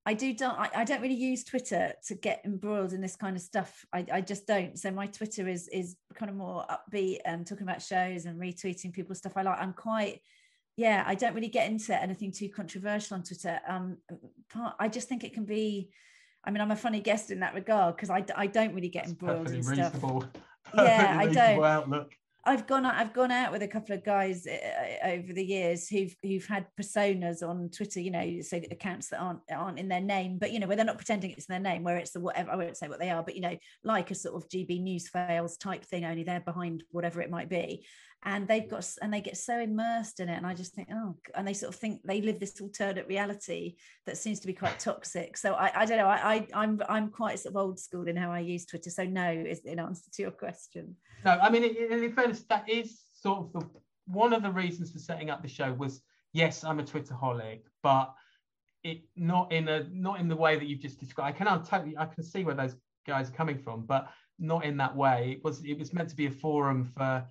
[0.05, 3.37] I do don't, I, I, don't really use Twitter to get embroiled in this kind
[3.37, 3.87] of stuff.
[3.93, 4.77] I, I just don't.
[4.79, 8.93] So my Twitter is is kind of more upbeat and talking about shows and retweeting
[8.93, 9.61] people's stuff I like.
[9.61, 10.21] I'm quite,
[10.77, 13.61] yeah, I don't really get into anything too controversial on Twitter.
[13.67, 13.99] Um,
[14.79, 15.91] I just think it can be.
[16.45, 19.07] I mean, I'm a funny guest in that regard because I, I don't really get
[19.07, 19.95] embroiled in stuff.
[20.75, 21.63] yeah, I don't.
[21.63, 22.13] Outlook
[22.45, 26.15] I've gone I've gone out with a couple of guys uh, over the years who've
[26.23, 30.39] who've had personas on Twitter, you know, so accounts that aren't aren't in their name,
[30.39, 32.57] but you know, where they're not pretending it's their name, where it's the whatever I
[32.57, 35.57] won't say what they are, but you know, like a sort of GB news fails
[35.57, 37.87] type thing, only they're behind whatever it might be.
[38.25, 41.17] And they've got and they get so immersed in it and i just think oh
[41.35, 43.75] and they sort of think they live this alternate reality
[44.07, 45.37] that seems to be quite toxic.
[45.37, 48.17] So i, I don't know I, I i'm i'm quite sort of old school in
[48.17, 50.95] how i use twitter so no is in answer to your question.
[51.25, 53.69] No i mean fairness that is sort of the
[54.07, 56.03] one of the reasons for setting up the show was
[56.33, 58.13] yes i'm a twitterholic but
[58.83, 61.65] it not in a not in the way that you've just described i can I'm
[61.65, 62.75] totally i can see where those
[63.07, 64.09] guys are coming from but
[64.39, 67.25] not in that way it was it was meant to be a forum for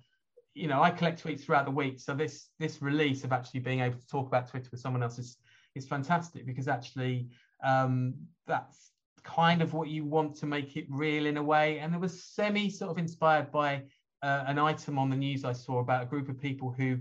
[0.54, 1.98] you know, I collect tweets throughout the week.
[2.00, 5.18] So this this release of actually being able to talk about Twitter with someone else
[5.18, 5.36] is
[5.74, 7.28] is fantastic because actually
[7.64, 8.14] um,
[8.46, 8.90] that's
[9.24, 11.78] kind of what you want to make it real in a way.
[11.78, 13.84] And it was semi sort of inspired by
[14.22, 16.98] uh, an item on the news I saw about a group of people who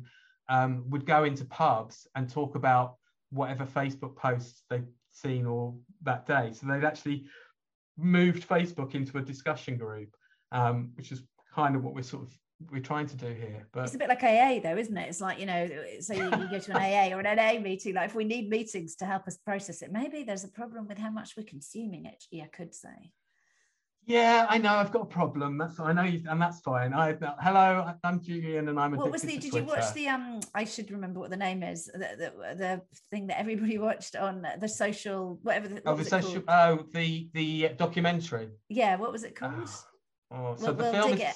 [0.50, 2.96] um, would go into pubs and talk about
[3.30, 6.52] whatever Facebook posts they'd seen or that day.
[6.54, 7.26] So they'd actually
[7.98, 10.16] moved Facebook into a discussion group,
[10.52, 12.38] um, which is kind of what we're sort of
[12.70, 13.68] we're trying to do here.
[13.72, 15.10] But it's a bit like AA, though, isn't it?
[15.10, 15.68] It's like you know,
[16.00, 17.96] so you, you go to an AA or an NA meeting.
[17.96, 20.98] Like if we need meetings to help us process it, maybe there's a problem with
[20.98, 22.24] how much we're consuming it.
[22.32, 23.12] Yeah, I could say.
[24.06, 24.74] Yeah, I know.
[24.74, 25.58] I've got a problem.
[25.58, 26.94] That's I know, you, and that's fine.
[26.94, 28.96] I hello, I'm Julian, and I'm.
[28.96, 29.38] What was the?
[29.38, 29.60] Did Twitter.
[29.60, 30.08] you watch the?
[30.08, 31.86] Um, I should remember what the name is.
[31.86, 32.82] The the, the
[33.12, 35.68] thing that everybody watched on the social whatever.
[35.68, 36.44] The, oh, the social.
[36.48, 38.50] Oh, the the documentary.
[38.70, 39.70] Yeah, what was it called?
[40.32, 41.36] Oh, so we'll, the film is,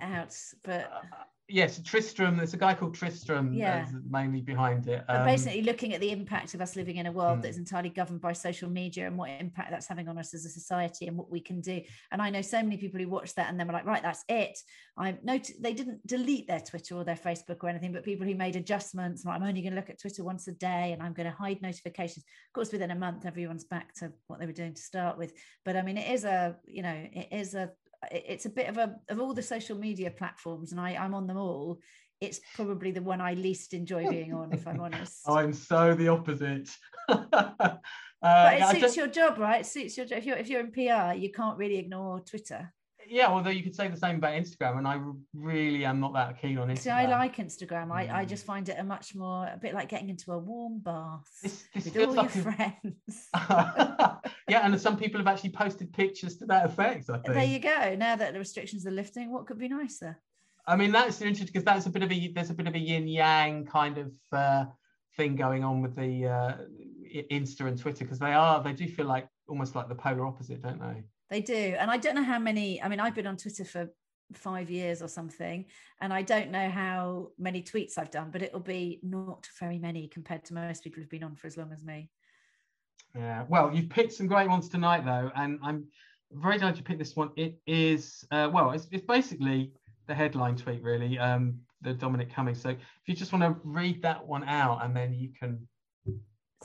[0.00, 2.36] out, but uh, yes, Tristram.
[2.36, 3.52] There's a guy called Tristram.
[3.52, 3.86] Yeah.
[4.08, 5.04] mainly behind it.
[5.08, 7.42] Um, but basically, looking at the impact of us living in a world mm.
[7.42, 10.48] that's entirely governed by social media and what impact that's having on us as a
[10.48, 11.80] society and what we can do.
[12.10, 14.24] And I know so many people who watch that and then were like, right, that's
[14.28, 14.58] it.
[14.96, 18.34] I know they didn't delete their Twitter or their Facebook or anything, but people who
[18.34, 19.24] made adjustments.
[19.24, 21.36] Like, I'm only going to look at Twitter once a day and I'm going to
[21.36, 22.24] hide notifications.
[22.24, 25.32] Of course, within a month, everyone's back to what they were doing to start with.
[25.64, 27.70] But I mean, it is a, you know, it is a
[28.10, 31.26] it's a bit of a of all the social media platforms and I, I'm on
[31.26, 31.78] them all
[32.22, 35.22] it's probably the one I least enjoy being on, if I'm honest.
[35.28, 36.70] I'm so the opposite.
[37.08, 37.26] uh,
[38.22, 39.62] but it suits your job, right?
[39.62, 40.18] It suits your job.
[40.18, 42.72] If you're if you're in PR, you can't really ignore Twitter
[43.12, 44.98] yeah, although you could say the same about Instagram, and I
[45.34, 46.78] really am not that keen on Instagram.
[46.78, 47.88] See, I like Instagram.
[47.88, 47.92] Mm.
[47.92, 50.78] I, I just find it a much more a bit like getting into a warm
[50.78, 52.52] bath this, this with all like your a...
[52.54, 53.28] friends.
[54.48, 57.10] yeah, and some people have actually posted pictures to that effect.
[57.10, 57.34] I think.
[57.34, 57.94] There you go.
[57.98, 60.18] Now that the restrictions are lifting, what could be nicer?
[60.66, 62.78] I mean, that's interesting because that's a bit of a there's a bit of a
[62.78, 64.64] yin yang kind of uh,
[65.18, 66.56] thing going on with the uh,
[67.30, 70.62] Insta and Twitter because they are they do feel like almost like the polar opposite,
[70.62, 71.02] don't they?
[71.32, 71.76] They do.
[71.78, 73.88] And I don't know how many, I mean, I've been on Twitter for
[74.34, 75.64] five years or something,
[76.02, 80.08] and I don't know how many tweets I've done, but it'll be not very many
[80.08, 82.10] compared to most people who've been on for as long as me.
[83.16, 83.46] Yeah.
[83.48, 85.86] Well, you've picked some great ones tonight, though, and I'm
[86.32, 87.30] very glad you picked this one.
[87.36, 89.72] It is, uh, well, it's, it's basically
[90.08, 92.60] the headline tweet, really, um, the Dominic Cummings.
[92.60, 95.66] So if you just want to read that one out, and then you can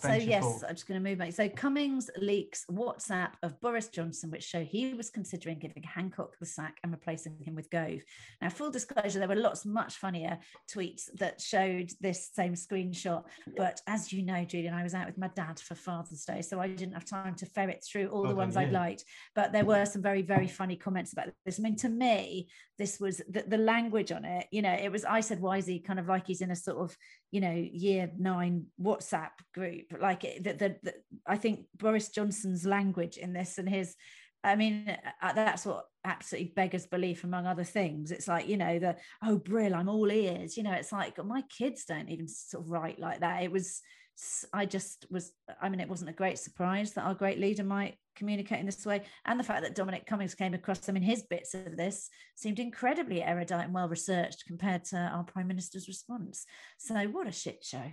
[0.01, 1.33] so yes, I'm just going to move back.
[1.33, 6.45] So Cummings leaks WhatsApp of Boris Johnson, which show he was considering giving Hancock the
[6.45, 8.01] sack and replacing him with Gove.
[8.41, 10.39] Now, full disclosure, there were lots much funnier
[10.71, 13.23] tweets that showed this same screenshot.
[13.55, 16.59] But as you know, Julian, I was out with my dad for Father's Day, so
[16.59, 19.03] I didn't have time to ferret through all the ones I'd liked.
[19.35, 21.59] But there were some very, very funny comments about this.
[21.59, 24.47] I mean, to me, this was the, the language on it.
[24.51, 26.55] You know, it was I said, "Why is he kind of like he's in a
[26.55, 26.95] sort of
[27.31, 30.93] you know year nine WhatsApp group?" Like the, the, the
[31.25, 33.95] I think Boris Johnson's language in this and his
[34.43, 38.11] I mean, uh, that's what absolutely beggars belief, among other things.
[38.11, 40.55] It's like, you know, the, oh, Brill, I'm all ears.
[40.55, 43.43] You know, it's like my kids don't even sort of write like that.
[43.43, 43.81] It was,
[44.53, 47.95] I just was, I mean, it wasn't a great surprise that our great leader might
[48.15, 49.03] communicate in this way.
[49.25, 52.59] And the fact that Dominic Cummings came across, I mean, his bits of this seemed
[52.59, 56.45] incredibly erudite and well researched compared to our Prime Minister's response.
[56.79, 57.83] So, what a shit show.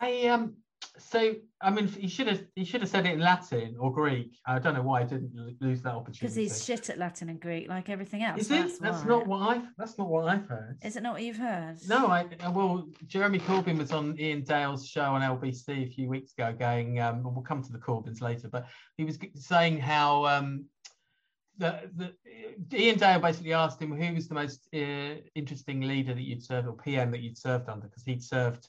[0.00, 0.56] I, um,
[0.98, 4.38] so I mean, he should have he should have said it in Latin or Greek.
[4.46, 6.20] I don't know why I didn't lose that opportunity.
[6.20, 8.42] Because he's shit at Latin and Greek, like everything else.
[8.42, 8.62] Is it?
[8.62, 9.66] That's, that's not what I've.
[9.76, 10.78] That's not what I've heard.
[10.82, 11.76] Is it not what you've heard?
[11.88, 16.32] No, I well, Jeremy Corbyn was on Iain Dale's show on LBC a few weeks
[16.36, 17.00] ago, going.
[17.00, 18.66] Um, we'll come to the Corbyns later, but
[18.96, 20.66] he was saying how um,
[21.58, 26.22] the, the Iain Dale basically asked him who was the most uh, interesting leader that
[26.22, 28.68] you'd served or PM that you'd served under because he'd served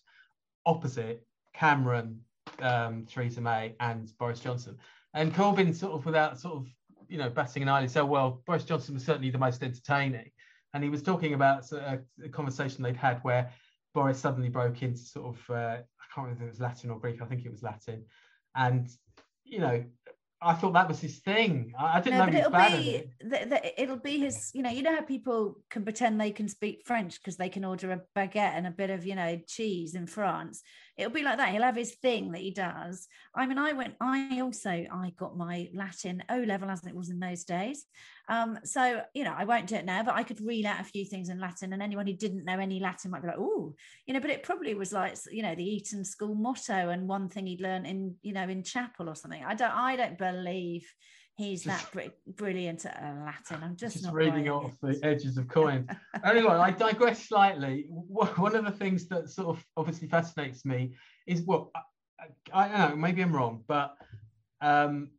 [0.65, 1.25] opposite
[1.57, 2.19] Cameron,
[2.59, 4.77] um, Theresa May, and Boris Johnson.
[5.13, 6.67] And Corbyn, sort of without sort of
[7.07, 10.31] you know batting an eyelid, said, "Well, Boris Johnson was certainly the most entertaining."
[10.75, 13.49] and he was talking about a, a conversation they'd had where
[13.93, 16.99] Boris suddenly broke into sort of uh, I can't remember if it was Latin or
[16.99, 17.21] Greek.
[17.21, 18.03] I think it was Latin,
[18.55, 18.89] and
[19.45, 19.85] you know
[20.41, 21.73] I thought that was his thing.
[21.79, 23.09] I, didn't no, know he was bad be, it.
[23.21, 26.47] The, the, it'll be his, you know, you know how people can pretend they can
[26.47, 29.95] speak French because they can order a baguette and a bit of, you know, cheese
[29.95, 30.61] in France
[30.97, 31.49] it'll be like that.
[31.49, 33.07] He'll have his thing that he does.
[33.33, 37.09] I mean, I went, I also, I got my Latin O level as it was
[37.09, 37.85] in those days.
[38.29, 40.85] Um, so, you know, I won't do it now, but I could read out a
[40.85, 43.75] few things in Latin and anyone who didn't know any Latin might be like, oh,
[44.05, 47.29] you know, but it probably was like, you know, the Eton school motto and one
[47.29, 49.43] thing he'd learned in, you know, in chapel or something.
[49.43, 50.91] I don't, I don't believe
[51.35, 53.63] he's just, that br- brilliant at uh, Latin.
[53.63, 55.89] I'm just, just reading off the edges of coins.
[56.23, 57.85] anyway, I digress slightly.
[57.89, 60.95] One of the things that sort of obviously fascinates me
[61.27, 61.71] is well,
[62.19, 63.95] I, I don't know, maybe I'm wrong, but
[64.61, 65.09] um,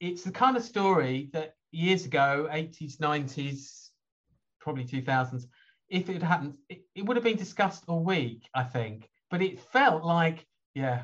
[0.00, 3.90] it's the kind of story that years ago, 80s, 90s,
[4.60, 5.44] probably 2000s,
[5.88, 9.08] if it had happened, it, it would have been discussed all week, I think.
[9.30, 11.02] But it felt like, yeah,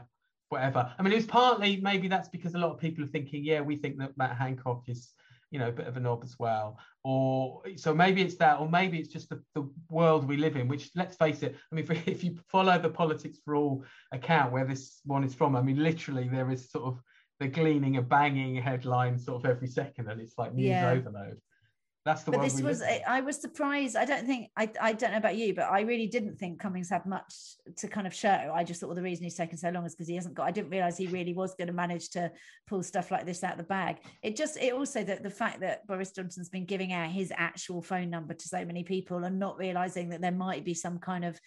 [0.50, 0.92] whatever.
[0.98, 3.60] I mean, it was partly maybe that's because a lot of people are thinking, yeah,
[3.60, 5.12] we think that Matt Hancock is,
[5.50, 6.78] you know, a bit of a knob as well.
[7.02, 10.68] Or so maybe it's that, or maybe it's just the, the world we live in,
[10.68, 14.66] which let's face it, I mean, if you follow the politics for all account where
[14.66, 17.00] this one is from, I mean, literally there is sort of
[17.38, 20.90] the gleaning and banging headline sort of every second, and it's like news yeah.
[20.90, 21.40] overload
[22.04, 23.94] that's the but this was I, was surprised.
[23.94, 26.88] I don't think I, I don't know about you but i really didn't think cummings
[26.88, 27.34] had much
[27.76, 28.52] to kind of show.
[28.54, 30.46] I just thought well, the reason he's taken so long is because he hasn't got
[30.46, 32.32] i didn't realize he really was going to manage to
[32.66, 33.98] pull stuff like this out of the bag.
[34.22, 37.82] It just it also that the fact that boris johnson's been giving out his actual
[37.82, 41.24] phone number to so many people and not realizing that there might be some kind
[41.24, 41.38] of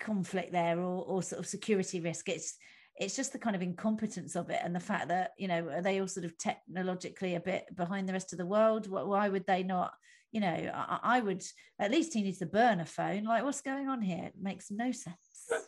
[0.00, 2.56] conflict there or, or sort of security risk it's
[2.96, 5.82] it's just the kind of incompetence of it and the fact that you know are
[5.82, 8.88] they all sort of technologically a bit behind the rest of the world?
[8.88, 9.92] Why would they not
[10.32, 11.42] you know I, I would
[11.78, 13.24] at least he needs to burn a phone.
[13.24, 14.24] Like what's going on here?
[14.24, 15.16] It makes no sense.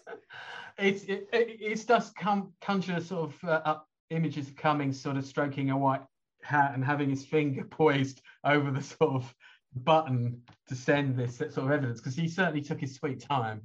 [0.78, 5.24] It's it, it, it does come conjure sort of uh, up images of sort of
[5.24, 6.02] stroking a white
[6.42, 9.34] hat and having his finger poised over the sort of
[9.74, 13.60] button to send this sort of evidence because he certainly took his sweet time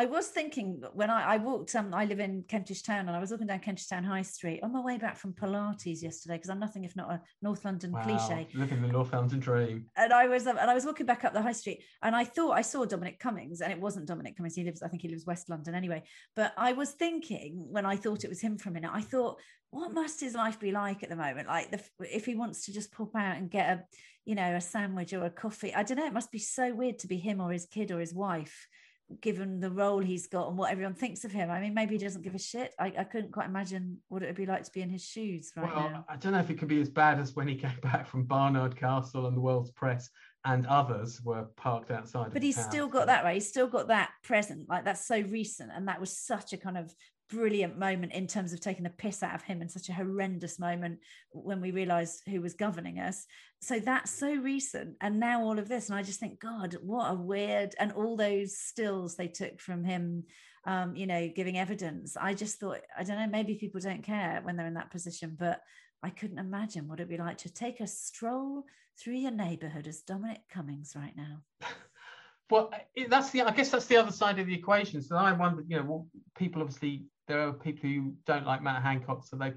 [0.00, 3.20] I was thinking when I, I walked, um, I live in Kentish Town, and I
[3.20, 6.48] was walking down Kentish Town High Street on my way back from Pilates yesterday because
[6.48, 8.48] I'm nothing if not a North London wow, cliche.
[8.54, 9.84] Living the North London dream.
[9.98, 12.24] And I was, um, and I was walking back up the High Street, and I
[12.24, 14.54] thought I saw Dominic Cummings, and it wasn't Dominic Cummings.
[14.54, 16.02] He lives, I think he lives West London anyway.
[16.34, 19.38] But I was thinking when I thought it was him for a minute, I thought,
[19.68, 21.46] what must his life be like at the moment?
[21.46, 23.84] Like the, if he wants to just pop out and get a,
[24.24, 25.74] you know, a sandwich or a coffee.
[25.74, 26.06] I don't know.
[26.06, 28.66] It must be so weird to be him or his kid or his wife
[29.20, 31.50] given the role he's got and what everyone thinks of him.
[31.50, 32.74] I mean, maybe he doesn't give a shit.
[32.78, 35.52] I, I couldn't quite imagine what it would be like to be in his shoes
[35.56, 36.04] right well, now.
[36.08, 38.24] I don't know if it could be as bad as when he came back from
[38.24, 40.10] Barnard Castle and the world's press
[40.44, 42.32] and others were parked outside.
[42.32, 43.34] But he's still got that, right?
[43.34, 44.68] He's still got that present.
[44.68, 45.70] Like that's so recent.
[45.74, 46.94] And that was such a kind of
[47.30, 50.58] brilliant moment in terms of taking the piss out of him and such a horrendous
[50.58, 50.98] moment
[51.32, 53.26] when we realized who was governing us.
[53.60, 54.96] So that's so recent.
[55.00, 58.16] And now all of this and i just think god what a weird and all
[58.16, 60.24] those stills they took from him
[60.66, 62.16] um, you know giving evidence.
[62.16, 65.36] I just thought i don't know maybe people don't care when they're in that position
[65.38, 65.60] but
[66.02, 68.64] i couldn't imagine what it'd be like to take a stroll
[68.98, 71.42] through your neighborhood as dominic cummings right now.
[72.50, 72.72] Well
[73.08, 75.00] that's the i guess that's the other side of the equation.
[75.02, 76.06] So i wonder you know
[76.36, 79.52] people obviously there are people who don't like Matt Hancock, so they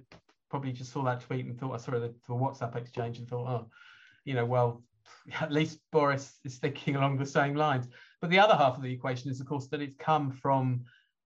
[0.51, 3.49] probably just saw that tweet and thought, I saw the, the WhatsApp exchange and thought,
[3.49, 3.69] oh,
[4.26, 4.84] you know, well,
[5.41, 7.88] at least Boris is thinking along the same lines.
[8.21, 10.84] But the other half of the equation is, of course, that it's come from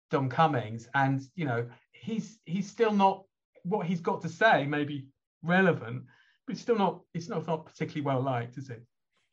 [0.10, 3.24] Dom Cummings, and you know, he's he's still not
[3.64, 5.06] what he's got to say may be
[5.44, 6.04] relevant,
[6.48, 8.84] but it's still not it's not, not particularly well liked, is it?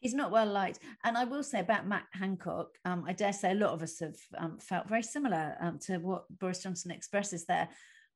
[0.01, 0.79] He's not well liked.
[1.05, 3.99] And I will say about Matt Hancock, um, I dare say a lot of us
[4.01, 7.69] have um, felt very similar um, to what Boris Johnson expresses there.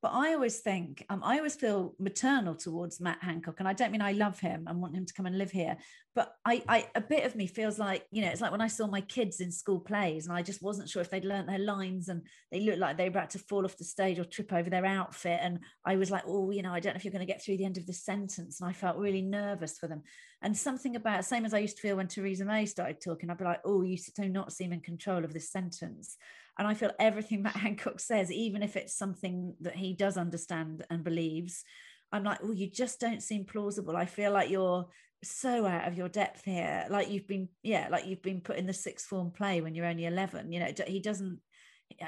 [0.03, 3.61] But I always think, um, I always feel maternal towards Matt Hancock.
[3.61, 5.77] And I don't mean I love him and want him to come and live here.
[6.17, 8.67] But I, I, a bit of me feels like, you know, it's like when I
[8.67, 11.61] saw my kids in school plays and I just wasn't sure if they'd learned their
[11.61, 14.53] lines and they looked like they were about to fall off the stage or trip
[14.53, 15.39] over their outfit.
[15.41, 17.41] And I was like, oh, you know, I don't know if you're going to get
[17.41, 18.61] through the end of this sentence.
[18.61, 20.03] And I felt really nervous for them.
[20.43, 23.39] And something about, same as I used to feel when Theresa May started talking, I'd
[23.39, 26.17] be like, oh, you do not seem in control of this sentence.
[26.59, 30.85] And I feel everything Matt Hancock says, even if it's something that he does understand
[30.91, 31.65] and believes,
[32.13, 33.97] I'm like, oh, you just don't seem plausible.
[33.97, 34.87] I feel like you're
[35.25, 36.85] so out of your depth here.
[36.91, 39.87] Like you've been, yeah, like you've been put in the sixth form play when you're
[39.87, 40.53] only 11.
[40.53, 41.41] You know, he doesn't,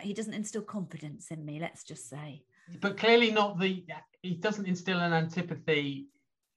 [0.02, 2.42] he doesn't instill confidence in me, let's just say.
[2.80, 3.84] But clearly not the,
[4.22, 6.06] he doesn't instill an antipathy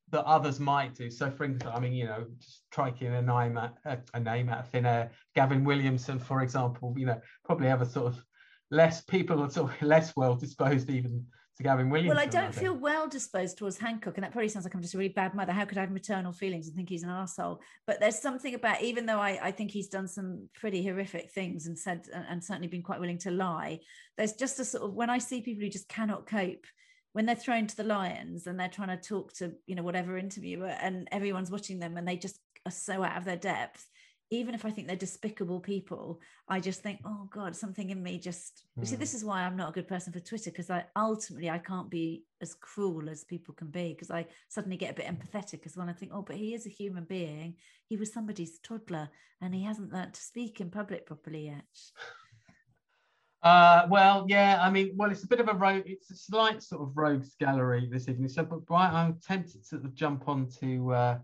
[0.10, 1.10] that others might do.
[1.10, 4.60] So, for instance, I mean, you know, striking a name at a, a name out
[4.60, 8.24] of thin air, Gavin Williamson, for example, you know, probably have a sort of
[8.72, 11.26] less people are sort of less well disposed even
[11.58, 12.16] to Gavin Williamson.
[12.16, 14.82] Well, I don't I feel well disposed towards Hancock, and that probably sounds like I'm
[14.82, 15.51] just a really bad mother.
[15.51, 17.60] How could I have maternal feelings and think he's an asshole?
[17.86, 21.68] But there's something about, even though I, I think he's done some pretty horrific things
[21.68, 23.80] and said, and, and certainly been quite willing to lie,
[24.18, 26.66] there's just a sort of, when I see people who just cannot cope
[27.18, 30.20] when they're thrown to the lions and they're trying to talk to you know whatever
[30.20, 33.88] interviewer and everyone's watching them and they just are so out of their depth
[34.30, 38.20] even if i think they're despicable people i just think oh god something in me
[38.20, 38.84] just mm.
[38.84, 39.18] you see this hmm.
[39.18, 42.24] is why i'm not a good person for twitter because i ultimately i can't be
[42.39, 45.89] as cruel as people can be because i suddenly get a bit empathetic as well
[45.89, 47.55] i think oh but he is a human being
[47.88, 49.09] he was somebody's toddler
[49.41, 51.65] and he hasn't learned to speak in public properly yet
[53.43, 56.63] uh, well, yeah, I mean, well, it's a bit of a rogue, it's a slight
[56.63, 58.29] sort of rogues gallery this evening.
[58.29, 61.17] So, but I'm tempted to jump on to, uh,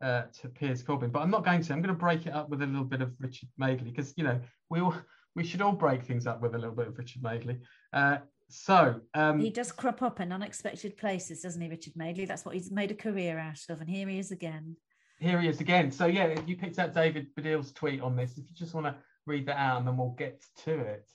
[0.00, 1.72] uh, to Piers Corbyn, but I'm not going to.
[1.72, 4.24] I'm going to break it up with a little bit of Richard Madeley because, you
[4.24, 4.40] know,
[4.70, 4.94] we all,
[5.36, 7.58] we should all break things up with a little bit of Richard Madeley.
[7.92, 8.18] Uh,
[8.48, 12.24] so um, he does crop up in unexpected places, doesn't he, Richard Madeley?
[12.24, 14.76] That's what he's made a career out of, and here he is again.
[15.20, 15.90] Here he is again.
[15.90, 18.32] So yeah, you picked out David Baddiel's tweet on this.
[18.32, 18.94] If you just want to
[19.26, 21.08] read that out, and then we'll get to it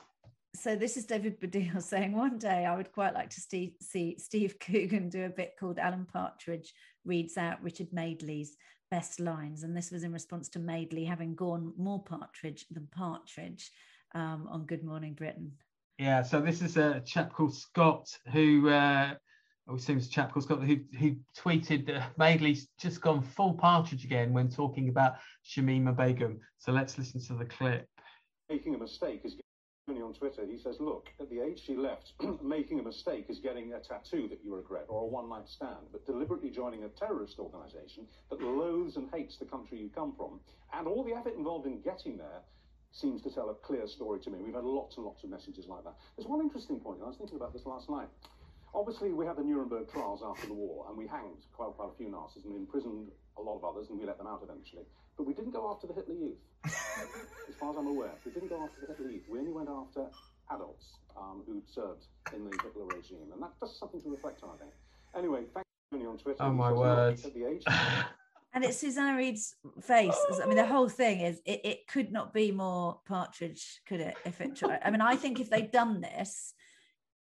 [0.56, 4.16] so this is David Baddiel saying one day I would quite like to see, see
[4.18, 6.74] Steve Coogan do a bit called Alan Partridge
[7.06, 8.58] reads out Richard Madeley's
[8.92, 13.72] best lines, and this was in response to Madeley having gone more Partridge than Partridge
[14.16, 15.52] um, on Good Morning Britain.
[16.00, 18.70] Yeah, so this is a chap called Scott who.
[18.70, 19.14] Uh,
[19.72, 24.04] it seems a chap called Scott who, who tweeted uh, Madeley's just gone full partridge
[24.04, 26.40] again when talking about Shamima Begum.
[26.58, 27.88] So let's listen to the clip.
[28.50, 29.36] Making a mistake is
[29.98, 32.14] on Twitter, he says, look, at the age she left,
[32.44, 36.06] making a mistake is getting a tattoo that you regret or a one-night stand, but
[36.06, 40.40] deliberately joining a terrorist organisation that loathes and hates the country you come from,
[40.74, 42.42] and all the effort involved in getting there
[42.92, 44.40] seems to tell a clear story to me.
[44.42, 45.96] We've had lots and lots of messages like that.
[46.16, 48.08] There's one interesting point, and I was thinking about this last night.
[48.74, 51.98] Obviously, we had the Nuremberg trials after the war, and we hanged quite, quite a
[51.98, 54.84] few Nazis and imprisoned a lot of others, and we let them out eventually.
[55.18, 56.38] But we didn't go after the Hitler Youth.
[56.66, 59.24] as far as I'm aware, we didn't go after the Hitler Youth.
[59.30, 60.08] We only went after
[60.52, 60.86] adults
[61.18, 64.58] um, who'd served in the Hitler regime, and that's just something to reflect on, I
[64.58, 64.72] think.
[65.18, 65.66] Anyway, thank
[66.02, 66.44] you on Twitter.
[66.44, 67.20] Oh my word.
[68.54, 70.18] and it's Susanna Reid's face.
[70.42, 74.16] I mean, the whole thing is it, it could not be more partridge, could it?
[74.26, 74.80] If it tried.
[74.84, 76.54] I mean, I think if they'd done this,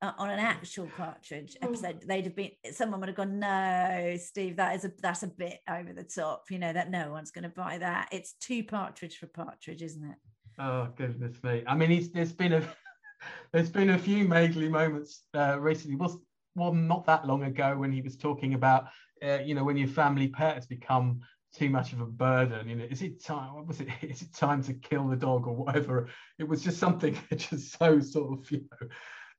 [0.03, 1.69] uh, on an actual partridge oh.
[1.69, 5.29] episode they'd have been someone would have gone no steve that is a that's a
[5.29, 8.09] bit over the top you know that no one's going to buy that.
[8.13, 10.17] It's too partridge for partridge isn't it?
[10.59, 11.63] Oh goodness me.
[11.67, 12.63] I mean he's, there's been a
[13.53, 15.97] there's been a few Madeley moments uh, recently.
[15.97, 16.17] Was
[16.55, 18.87] well not that long ago when he was talking about
[19.25, 21.21] uh, you know when your family pet has become
[21.55, 24.33] too much of a burden you know is it time what was it is it
[24.35, 26.09] time to kill the dog or whatever?
[26.39, 28.89] It was just something just so sort of you know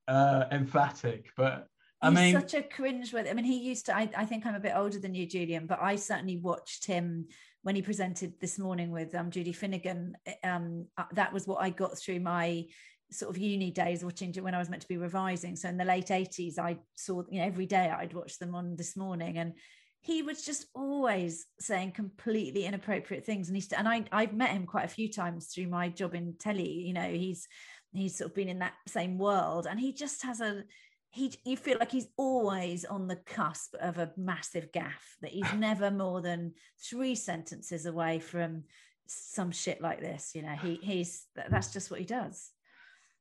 [0.08, 1.68] uh, emphatic, but
[2.02, 3.28] I He's mean, such a cringe with.
[3.30, 3.96] I mean, he used to.
[3.96, 7.28] I, I think I'm a bit older than you, Julian, but I certainly watched him
[7.62, 10.18] when he presented this morning with um, Judy Finnegan.
[10.44, 12.66] Um, uh, that was what I got through my
[13.10, 15.56] sort of uni days watching when I was meant to be revising.
[15.56, 18.76] So in the late 80s, I saw, you know, every day I'd watch them on
[18.76, 19.54] this morning and
[20.02, 23.48] he was just always saying completely inappropriate things.
[23.48, 26.36] And he's, and I, I've met him quite a few times through my job in
[26.38, 27.48] telly, you know, he's,
[27.94, 30.64] he's sort of been in that same world and he just has a
[31.10, 35.54] he you feel like he's always on the cusp of a massive gaff that he's
[35.58, 38.64] never more than three sentences away from
[39.06, 40.56] some shit like this you know?
[40.56, 42.50] He he's that's just what he does.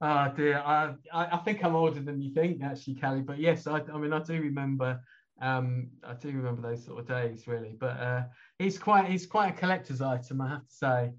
[0.00, 0.58] Oh dear.
[0.58, 4.12] I i, think i'm older than you think actually Cally but yes i, I mean
[4.12, 5.00] i do remember
[5.40, 7.76] um i do remember those sort of days really.
[7.78, 8.22] But uh
[8.58, 11.12] he's quite he's quite a collector's item i have to say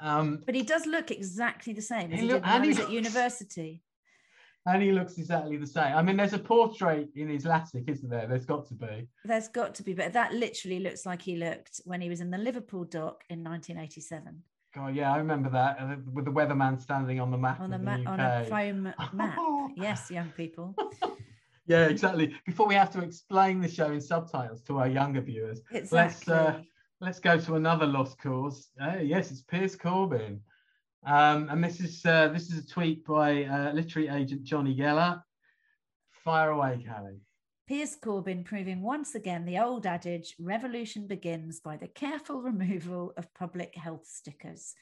[0.00, 2.80] um, but he does look exactly the same as he, look, did when he was
[2.80, 3.82] at university.
[4.66, 5.94] And he looks exactly the same.
[5.94, 8.26] I mean, there's a portrait in his Latic, isn't there?
[8.26, 9.08] There's got to be.
[9.24, 12.30] There's got to be, but that literally looks like he looked when he was in
[12.30, 14.42] the Liverpool dock in 1987.
[14.74, 17.78] God, yeah, I remember that uh, with the weatherman standing on the map on, the
[17.78, 18.82] ma- on a foam
[19.14, 19.38] map.
[19.76, 20.76] yes, young people.
[21.66, 22.36] yeah, exactly.
[22.46, 25.96] Before we have to explain the show in subtitles to our younger viewers, exactly.
[25.98, 26.60] let's uh,
[27.00, 28.68] let's go to another lost cause.
[28.80, 30.40] Uh, yes, it's Piers Corbyn.
[31.06, 35.22] Um, and this is uh, this is a tweet by uh, literary agent Jonny Geller.
[36.24, 37.16] Fire away, Cally.
[37.66, 43.32] Piers Corbyn proving once again the old adage revolution begins by the careful removal of
[43.32, 44.74] public health stickers.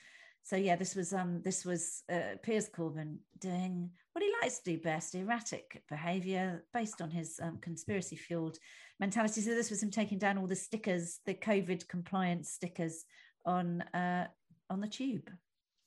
[0.42, 4.72] so yeah, this was um this was uh, Piers Corbyn doing what he likes to
[4.72, 8.58] do best, erratic behaviour based on his um, conspiracy fueled
[9.00, 9.40] mentality.
[9.40, 13.04] So this was him taking down all the stickers, the COVID compliance stickers
[13.44, 14.26] on uh,
[14.70, 15.30] on the tube.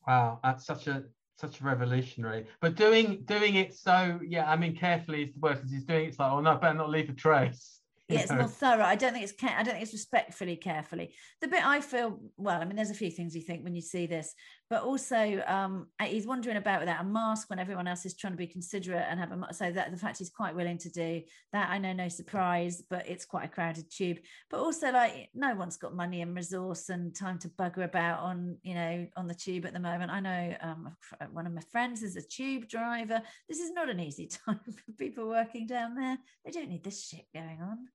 [0.08, 1.04] Wow, that's such a
[1.38, 2.46] such a revolutionary.
[2.62, 6.06] But doing doing it so yeah, I mean carefully is the word because he's doing
[6.06, 7.82] it, it's like oh no, better not leave a trace
[8.12, 8.84] yeah, it's more thorough.
[8.84, 11.14] I don't think it's I don't think it's respectfully carefully.
[11.40, 13.82] The bit I feel well, I mean, there's a few things you think when you
[13.82, 14.34] see this,
[14.72, 18.38] but also um, he's wandering about without a mask when everyone else is trying to
[18.38, 21.70] be considerate and have a so that the fact he's quite willing to do that,
[21.70, 24.20] I know no surprise, but it's quite a crowded tube.
[24.50, 28.60] But also like no one's got money and resource and time to bugger about on
[28.64, 30.10] you know on the tube at the moment.
[30.10, 30.96] I know um,
[31.34, 33.22] one of my friends is a tube driver.
[33.50, 36.18] This is not an easy time for people working down there.
[36.46, 37.90] They don't need this shit going on.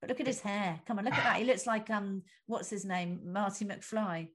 [0.00, 0.78] But look at his hair.
[0.86, 1.38] Come on, look at that.
[1.38, 4.28] He looks like um, what's his name, Marty McFly.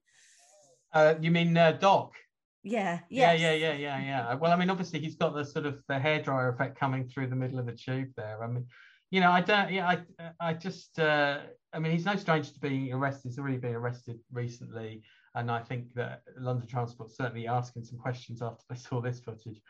[0.98, 2.16] Uh, you mean uh, Doc?
[2.64, 4.34] Yeah, yeah, yeah, yeah, yeah, yeah.
[4.34, 7.36] Well, I mean, obviously he's got the sort of the hairdryer effect coming through the
[7.36, 8.44] middle of the tube there.
[8.44, 8.66] I mean,
[9.12, 9.72] you know, I don't.
[9.72, 10.98] Yeah, I, I just.
[10.98, 11.42] Uh,
[11.72, 13.30] I mean, he's no stranger to being arrested.
[13.30, 15.04] He's already been arrested recently,
[15.36, 19.62] and I think that London Transport certainly asking some questions after they saw this footage.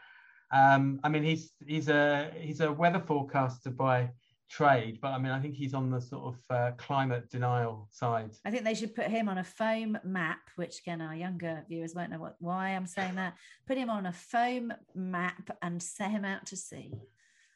[0.53, 4.11] Um, I mean, he's he's a he's a weather forecaster by
[4.49, 8.31] trade, but I mean, I think he's on the sort of uh, climate denial side.
[8.45, 11.93] I think they should put him on a foam map, which again, our younger viewers
[11.95, 13.35] won't know what why I'm saying that.
[13.67, 16.93] Put him on a foam map and set him out to sea.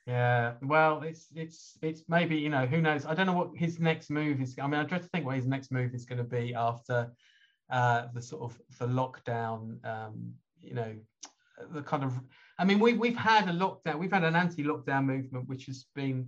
[0.08, 3.06] Yeah, well, it's it's it's maybe you know who knows.
[3.06, 4.56] I don't know what his next move is.
[4.62, 7.12] I mean, I try to think what his next move is going to be after
[7.70, 9.84] uh, the sort of the lockdown.
[9.86, 10.94] Um, you know,
[11.72, 12.20] the kind of.
[12.58, 14.00] I mean, we we've had a lockdown.
[14.00, 16.28] We've had an anti-lockdown movement, which has been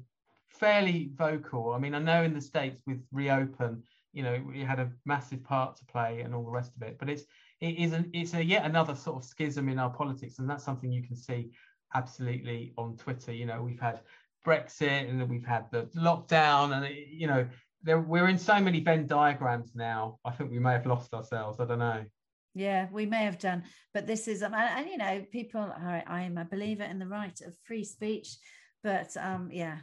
[0.53, 1.73] fairly vocal.
[1.73, 3.83] I mean, I know in the States with Reopen,
[4.13, 6.97] you know, we had a massive part to play and all the rest of it,
[6.99, 7.23] but it's
[7.59, 10.63] it is an, it's a yet another sort of schism in our politics, and that's
[10.63, 11.51] something you can see
[11.95, 13.31] absolutely on Twitter.
[13.31, 14.01] You know, we've had
[14.45, 17.47] Brexit and we've had the lockdown, and you know,
[17.81, 20.19] there, we're in so many Venn diagrams now.
[20.23, 21.59] I think we may have lost ourselves.
[21.59, 22.05] I don't know.
[22.53, 23.63] Yeah, we may have done,
[23.95, 25.61] but this is um, and, and you know, people.
[25.61, 28.37] Are, I am a believer in the right of free speech,
[28.83, 29.79] but um, yeah,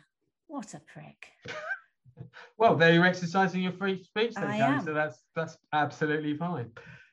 [0.50, 1.28] what a prick.
[2.58, 4.84] well, there you're exercising your free speech, then, am.
[4.84, 6.70] so that's that's absolutely fine.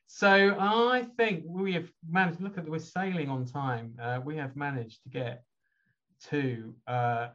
[0.07, 2.41] So I think we have managed.
[2.41, 3.93] Look at we're sailing on time.
[4.01, 5.43] Uh, we have managed to get
[6.29, 7.27] to uh,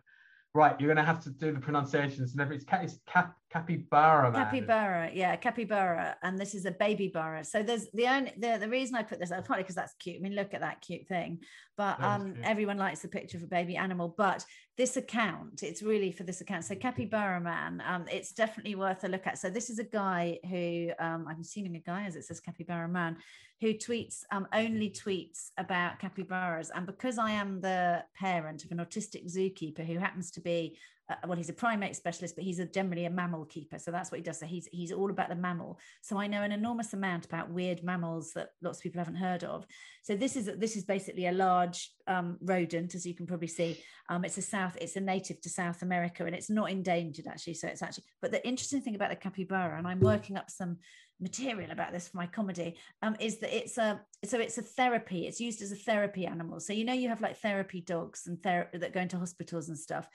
[0.54, 0.74] right.
[0.80, 2.66] You're going to have to do the pronunciations and everything.
[2.82, 4.32] It's, cap, capybara.
[4.32, 4.44] Man.
[4.44, 7.44] Capybara, yeah, capybara, and this is a baby bara.
[7.44, 10.16] So there's the only the, the reason I put this up partly because that's cute.
[10.16, 11.40] I mean, look at that cute thing.
[11.76, 14.14] But um, everyone likes the picture of a baby animal.
[14.16, 14.44] But
[14.76, 16.64] this account, it's really for this account.
[16.64, 19.38] So capybara man, um, it's definitely worth a look at.
[19.38, 22.88] So this is a guy who um, I'm assuming a guy, as it says capybara
[22.88, 23.16] man,
[23.60, 26.70] who tweets um, only tweets about capybaras.
[26.74, 30.76] And because I am the parent of an autistic zookeeper who happens to be
[31.12, 33.78] uh, well, he's a primate specialist, but he's a, generally a mammal keeper.
[33.78, 34.38] So that's what he does.
[34.38, 35.78] So he's he's all about the mammal.
[36.00, 39.44] So I know an enormous amount about weird mammals that lots of people haven't heard
[39.44, 39.66] of.
[40.02, 43.78] So this is this is basically a large um, rodent, as you can probably see.
[44.08, 47.54] Um, it's a south, it's a native to South America, and it's not endangered actually.
[47.54, 50.78] So it's actually, but the interesting thing about the capybara, and I'm working up some
[51.22, 55.26] material about this for my comedy um, is that it's a so it's a therapy
[55.26, 58.42] it's used as a therapy animal so you know you have like therapy dogs and
[58.42, 60.08] ther- that go into hospitals and stuff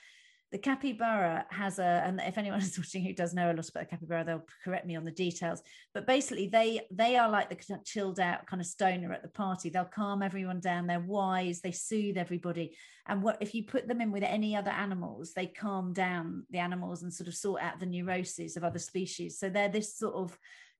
[0.51, 3.81] the capybara has a and if anyone is watching who does know a lot about
[3.81, 5.61] the capybara they'll correct me on the details
[5.93, 9.69] but basically they they are like the chilled out kind of stoner at the party.
[9.69, 12.75] They'll calm everyone down they're wise they soothe everybody
[13.07, 16.59] and what if you put them in with any other animals they calm down the
[16.59, 19.39] animals and sort of sort out the neuroses of other species.
[19.39, 20.37] So they're this sort of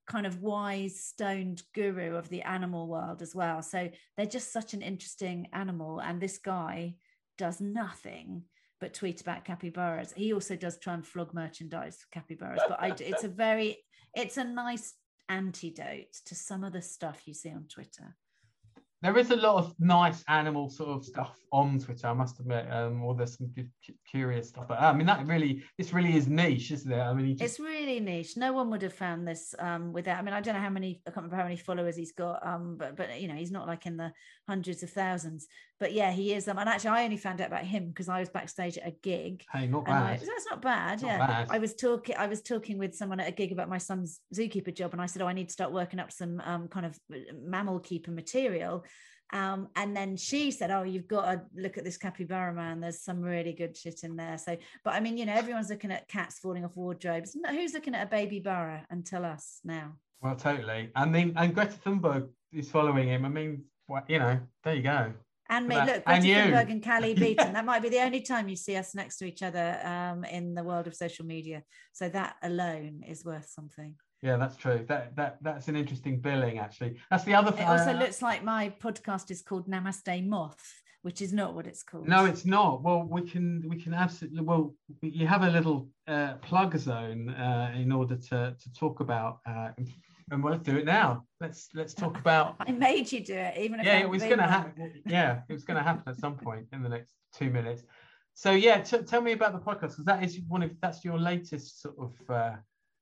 [0.08, 3.62] kind of wise stoned guru of the animal world as well.
[3.62, 6.96] So they're just such an interesting animal and this guy
[7.38, 8.44] does nothing
[8.80, 10.14] but tweet about capybaras.
[10.14, 13.78] He also does try and flog merchandise for capybaras, but I, it's a very,
[14.16, 14.94] it's a nice
[15.30, 18.16] antidote to some of the stuff you see on Twitter
[19.02, 22.66] there is a lot of nice animal sort of stuff on Twitter, I must admit.
[22.72, 23.70] Um, or there's some good,
[24.10, 24.68] curious stuff.
[24.68, 27.00] But I mean, that really, this really is niche, isn't it?
[27.00, 27.44] I mean, just...
[27.44, 28.38] it's really niche.
[28.38, 30.18] No one would have found this um, without.
[30.18, 31.02] I mean, I don't know how many.
[31.06, 32.46] I can't remember how many followers he's got.
[32.46, 34.12] Um, but but you know, he's not like in the
[34.48, 35.48] hundreds of thousands.
[35.80, 36.48] But yeah, he is.
[36.48, 38.96] Um, and actually, I only found out about him because I was backstage at a
[39.04, 39.44] gig.
[39.52, 40.04] Hey, not bad.
[40.04, 41.02] I, that's not bad.
[41.02, 41.48] Not yeah, bad.
[41.52, 42.16] I was talking.
[42.18, 45.06] I was talking with someone at a gig about my son's zookeeper job, and I
[45.06, 48.12] said, "Oh, I need to start working up some um, kind of uh, mammal keeper
[48.12, 48.86] material."
[49.34, 52.80] Um, and then she said, "Oh, you've got to look at this capybara man.
[52.80, 55.92] There's some really good shit in there." So, but I mean, you know, everyone's looking
[55.92, 57.38] at cats falling off wardrobes.
[57.50, 59.94] Who's looking at a baby burra until us now.
[60.22, 60.90] Well, totally.
[60.96, 63.26] I mean, and Greta Thunberg is following him.
[63.26, 63.64] I mean,
[64.08, 65.14] you know, there you go.
[65.50, 67.54] And me, look, Greta and Thunberg and Cally Beaton.
[67.54, 70.54] That might be the only time you see us next to each other um, in
[70.54, 71.64] the world of social media.
[71.94, 73.96] So that alone is worth something.
[74.22, 74.84] Yeah, that's true.
[74.88, 76.98] That that that's an interesting billing, actually.
[77.12, 77.64] That's the other thing.
[77.64, 81.68] It also uh, looks like my podcast is called Namaste Moth, which is not what
[81.68, 82.08] it's called.
[82.08, 82.82] No, it's not.
[82.82, 84.42] Well, we can we can absolutely.
[84.42, 89.40] Well, you have a little uh, plug zone uh, in order to to talk about
[89.46, 89.70] uh,
[90.32, 91.24] and we'll do it now.
[91.40, 92.56] Let's let's talk about.
[92.60, 95.02] I made you do it, even if yeah, it was going to happen.
[95.06, 97.84] Yeah, it was going to happen at some point in the next two minutes.
[98.34, 101.18] So yeah, t- tell me about the podcast because that is one of that's your
[101.18, 102.14] latest sort of.
[102.30, 102.56] Uh,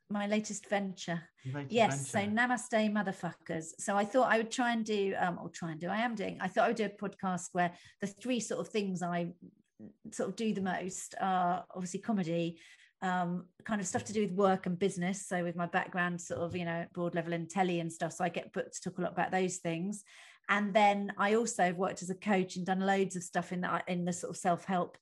[0.09, 1.21] my latest venture.
[1.51, 2.31] Latest yes, venture.
[2.31, 3.65] so namaste, motherfuckers.
[3.79, 5.87] So I thought I would try and do, um, or try and do.
[5.87, 6.37] I am doing.
[6.39, 7.71] I thought I would do a podcast where
[8.01, 9.33] the three sort of things I
[10.11, 12.59] sort of do the most are obviously comedy,
[13.01, 15.27] um, kind of stuff to do with work and business.
[15.27, 18.13] So with my background, sort of, you know, broad level in telly and stuff.
[18.13, 20.03] So I get booked to talk a lot about those things.
[20.49, 23.61] And then I also have worked as a coach and done loads of stuff in
[23.61, 24.97] the, in the sort of self-help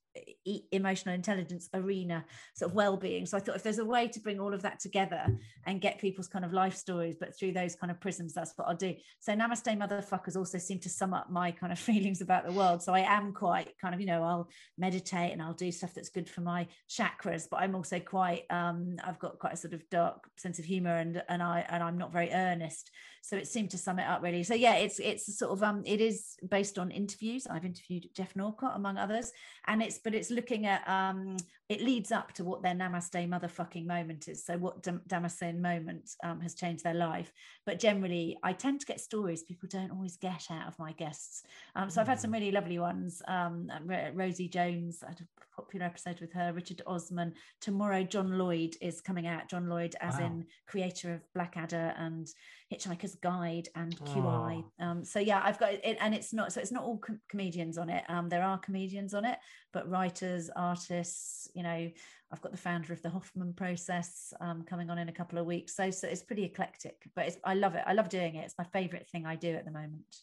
[0.71, 2.23] emotional intelligence arena
[2.55, 3.25] sort of well-being.
[3.25, 5.25] So i thought if there's a way to bring all of that together
[5.65, 8.67] and get people's kind of life stories but through those kind of prisms that's what
[8.67, 8.93] i'll do.
[9.19, 12.81] So namaste motherfuckers also seem to sum up my kind of feelings about the world.
[12.81, 16.09] So i am quite kind of you know i'll meditate and i'll do stuff that's
[16.09, 19.87] good for my chakras but i'm also quite um i've got quite a sort of
[19.89, 22.91] dark sense of humor and and i and i'm not very earnest
[23.23, 24.43] so it seemed to sum it up really.
[24.43, 27.47] So yeah it's it's sort of um it is based on interviews.
[27.47, 29.31] I've interviewed Geoff Norcott among others
[29.65, 31.37] and it's but it's looking at um,
[31.73, 34.45] it leads up to what their namaste motherfucking moment is.
[34.45, 37.33] So what Dam- Damascene moment um, has changed their life.
[37.65, 41.41] But generally, I tend to get stories people don't always get out of my guests.
[41.75, 42.01] Um, so mm.
[42.01, 42.35] I've had some mm.
[42.35, 43.23] really lovely ones.
[43.27, 43.71] Um,
[44.13, 46.53] Rosie Jones, I had a popular episode with her.
[46.53, 47.33] Richard Osman.
[47.59, 49.49] Tomorrow, John Lloyd is coming out.
[49.49, 50.27] John Lloyd, as wow.
[50.27, 52.27] in creator of Blackadder and
[52.71, 54.63] Hitchhiker's Guide and QI.
[54.79, 54.85] Oh.
[54.85, 57.77] Um, so yeah, I've got it, and it's not so it's not all com- comedians
[57.77, 58.03] on it.
[58.09, 59.37] Um, there are comedians on it,
[59.71, 61.47] but writers, artists.
[61.53, 61.89] You know,
[62.31, 65.45] I've got the founder of the Hoffman Process um, coming on in a couple of
[65.45, 65.75] weeks.
[65.75, 67.83] So, so it's pretty eclectic, but I love it.
[67.87, 68.45] I love doing it.
[68.45, 70.15] It's my favorite thing I do at the moment.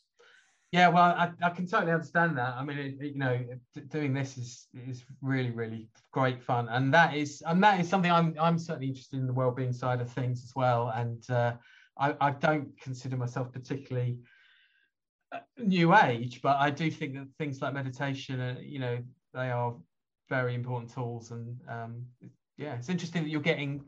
[0.73, 2.55] Yeah, well, I, I can totally understand that.
[2.55, 3.41] I mean, it, it, you know,
[3.89, 8.13] doing this is is really really great fun, and that is and that is something
[8.13, 10.93] I'm I'm certainly interested in the well-being side of things as well.
[10.95, 11.55] And uh,
[11.99, 14.19] I, I don't consider myself particularly
[15.33, 18.99] uh, new age, but I do think that things like meditation, uh, you know,
[19.35, 19.75] they are
[20.31, 21.33] very important tools.
[21.33, 22.07] And um,
[22.57, 23.85] yeah, it's interesting that you're getting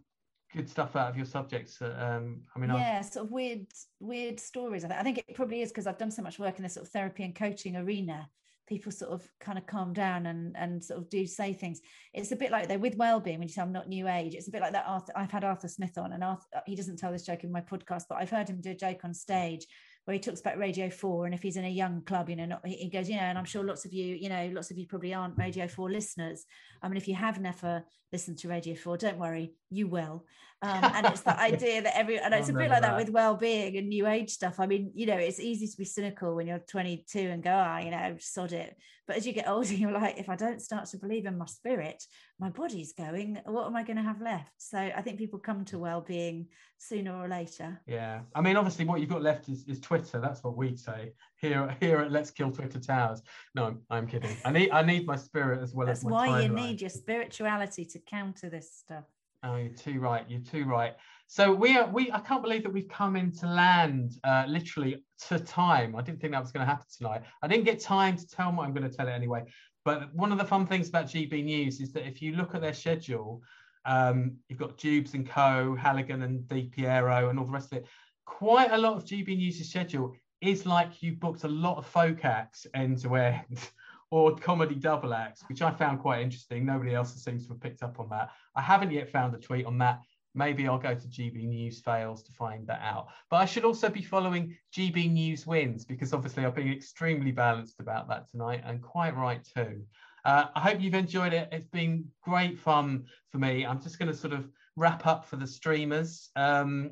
[0.53, 1.81] good stuff out of your subjects.
[1.81, 3.07] Uh, um, I mean, yeah, I've...
[3.07, 3.67] sort of weird,
[4.01, 4.85] weird stories.
[4.85, 6.93] I think it probably is because I've done so much work in the sort of
[6.93, 8.29] therapy and coaching arena.
[8.69, 11.81] People sort of kind of calm down and and sort of do say things.
[12.15, 14.35] It's a bit like they're with well-being when you say I'm not new age.
[14.35, 14.85] It's a bit like that.
[14.87, 17.61] Arthur, I've had Arthur Smith on, and Arthur, he doesn't tell this joke in my
[17.61, 19.67] podcast, but I've heard him do a joke on stage
[20.05, 22.47] where he talks about Radio 4 and if he's in a young club, you know,
[22.47, 24.79] not, he goes, you know, and I'm sure lots of you, you know, lots of
[24.79, 26.45] you probably aren't Radio 4 listeners.
[26.83, 30.25] I mean, if you have never listened to Radio 4, don't worry, you will.
[30.63, 33.11] Um, and it's the idea that every, and it's a bit like that, that with
[33.11, 34.61] well-being and new age stuff.
[34.61, 37.79] I mean, you know, it's easy to be cynical when you're 22 and go, ah,
[37.81, 38.77] oh, you know, sod it.
[39.09, 41.47] But as you get older, you're like, if I don't start to believe in my
[41.47, 42.05] spirit,
[42.39, 44.53] my body's going, what am I going to have left?
[44.59, 46.47] So I think people come to well-being
[46.79, 47.81] sooner or later.
[47.89, 48.21] Yeah.
[48.33, 50.21] I mean, obviously what you've got left is, is Twitter.
[50.21, 53.21] That's what we'd say here, here at Let's Kill Twitter Towers.
[53.57, 54.37] No, I'm, I'm kidding.
[54.45, 56.91] I need, I need my spirit as well That's as my why you need your
[56.91, 59.05] spirituality to counter this stuff.
[59.45, 60.25] Oh, you're too right.
[60.29, 60.95] You're too right.
[61.27, 61.89] So we are.
[61.89, 65.97] We I can't believe that we've come into land uh, literally to time.
[65.97, 67.23] I didn't think that was going to happen tonight.
[67.43, 69.45] I didn't get time to tell what I'm going to tell it anyway.
[69.85, 72.61] But one of the fun things about GB News is that if you look at
[72.61, 73.43] their schedule,
[73.85, 77.79] um, you've got Dewbs and Co, Halligan and Di Piero, and all the rest of
[77.79, 77.87] it.
[78.25, 82.25] Quite a lot of GB News' schedule is like you booked a lot of folk
[82.25, 83.71] acts end to end
[84.11, 86.67] or comedy double acts, which I found quite interesting.
[86.67, 88.31] Nobody else seems to have picked up on that.
[88.55, 90.01] I haven't yet found a tweet on that.
[90.35, 93.09] Maybe I'll go to GB News fails to find that out.
[93.31, 97.81] But I should also be following GB News wins because obviously I've been extremely balanced
[97.81, 99.83] about that tonight and quite right too.
[100.25, 101.49] Uh, I hope you've enjoyed it.
[101.53, 103.67] It's been great fun for me.
[103.67, 106.31] I'm just going to sort of wrap up for the streamers.
[106.37, 106.91] Um,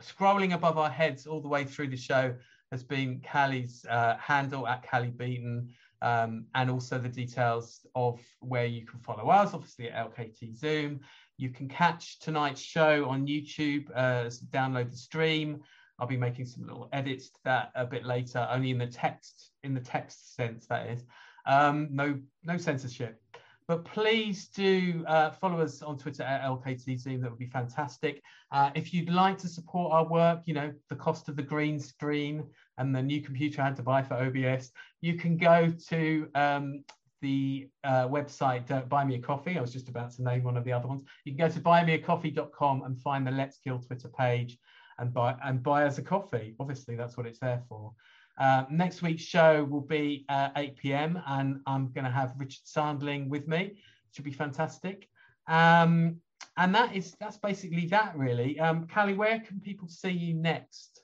[0.00, 2.34] scrolling above our heads all the way through the show
[2.70, 5.70] has been Cally's uh, handle at Cally Beaton
[6.02, 11.00] um, and also the details of where you can follow us, obviously at LKT Zoom.
[11.36, 15.62] You can catch tonight's show on YouTube, uh, download the stream.
[15.98, 19.50] I'll be making some little edits to that a bit later, only in the text,
[19.64, 21.04] in the text sense, that is.
[21.46, 23.20] Um, no, no censorship.
[23.66, 27.20] but please do uh, follow us on Twitter at LKT Zoom.
[27.20, 28.22] That would be fantastic.
[28.52, 31.78] Uh, if you'd like to support our work, you know, the cost of the green
[31.80, 32.44] screen
[32.78, 34.70] and the new computer I had to buy for OBS,
[35.00, 36.84] you can go to um,
[37.20, 39.58] the uh, website uh, Buy Me a Coffee.
[39.58, 41.02] I was just about to name one of the other ones.
[41.24, 44.58] You can go to buymeacoffee.com and find the Let's Kill Twitter page
[44.98, 46.54] and buy and buy us a coffee.
[46.58, 47.92] Obviously, that's what it's there for.
[48.38, 51.20] Uh, next week's show will be uh, 8 p.m.
[51.26, 53.58] and I'm going to have Richard Sandling with me.
[53.58, 53.76] It
[54.12, 55.08] Should be fantastic.
[55.48, 56.20] Um,
[56.56, 58.58] and that is that's basically that really.
[58.60, 60.97] Um, Cally, where can people see you next?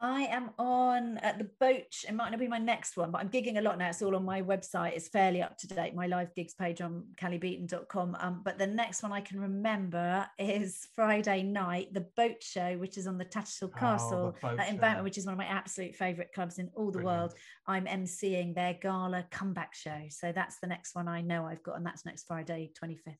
[0.00, 2.04] I am on at the boat.
[2.06, 3.88] It might not be my next one, but I'm gigging a lot now.
[3.88, 4.92] It's all on my website.
[4.92, 5.94] It's fairly up to date.
[5.94, 8.16] My live gigs page on callybeaton.com.
[8.20, 12.98] Um, but the next one I can remember is Friday night, the boat show, which
[12.98, 15.94] is on the Tattershall oh, Castle oh, at Embankment, which is one of my absolute
[15.94, 17.20] favourite clubs in all the Brilliant.
[17.20, 17.34] world.
[17.66, 20.02] I'm emceeing their gala comeback show.
[20.10, 23.16] So that's the next one I know I've got, and that's next Friday, 25th.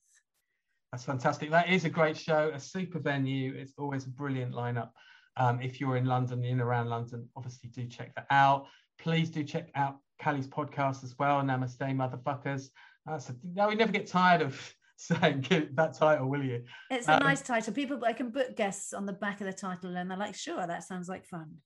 [0.91, 1.49] That's fantastic.
[1.49, 3.55] That is a great show, a super venue.
[3.55, 4.91] It's always a brilliant lineup.
[5.37, 8.65] Um, if you're in London, in around London, obviously do check that out.
[8.97, 12.69] Please do check out Cally's podcast as well, Namaste Motherfuckers.
[13.09, 16.63] Uh, so, no, we never get tired of saying that title, will you?
[16.89, 17.73] It's a um, nice title.
[17.73, 20.65] People, I can book guests on the back of the title and they're like, sure,
[20.65, 21.57] that sounds like fun.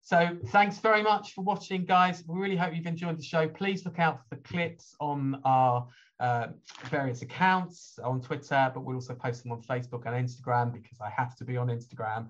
[0.00, 2.24] So thanks very much for watching, guys.
[2.26, 3.48] We really hope you've enjoyed the show.
[3.48, 5.88] Please look out for the clips on our
[6.20, 6.48] uh,
[6.90, 11.10] various accounts on Twitter, but we'll also post them on Facebook and Instagram because I
[11.10, 12.28] have to be on Instagram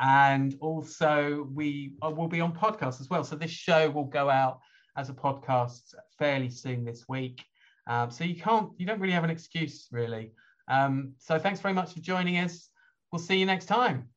[0.00, 3.24] and also we uh, will be on podcast as well.
[3.24, 4.60] So this show will go out
[4.96, 7.44] as a podcast fairly soon this week.
[7.86, 10.32] Um, so you can't, you don't really have an excuse really.
[10.68, 12.70] Um, so thanks very much for joining us.
[13.12, 14.08] We'll see you next time.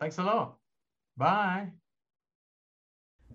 [0.00, 0.56] Thanks a lot.
[1.16, 1.68] Bye.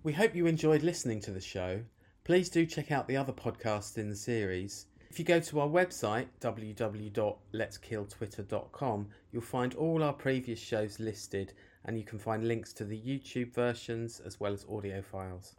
[0.04, 1.82] We hope you enjoyed listening to the show.
[2.24, 4.88] Please do check out the other podcasts in the series.
[5.10, 11.54] If you go to our website, www.letskilltwitter.com, you'll find all our previous shows listed
[11.86, 15.56] and you can find links to the YouTube versions as well as audio files.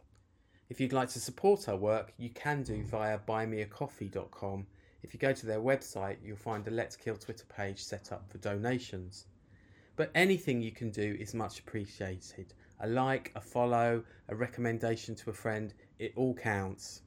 [0.69, 4.67] If you'd like to support our work, you can do via buymeacoffee.com.
[5.01, 8.29] If you go to their website, you'll find a Let's Kill Twitter page set up
[8.29, 9.27] for donations.
[9.95, 12.53] But anything you can do is much appreciated.
[12.81, 17.01] A like, a follow, a recommendation to a friend, it all counts.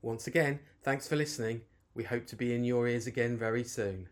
[0.00, 1.62] Once again, thanks for listening.
[1.94, 4.08] We hope to be in your ears again very soon.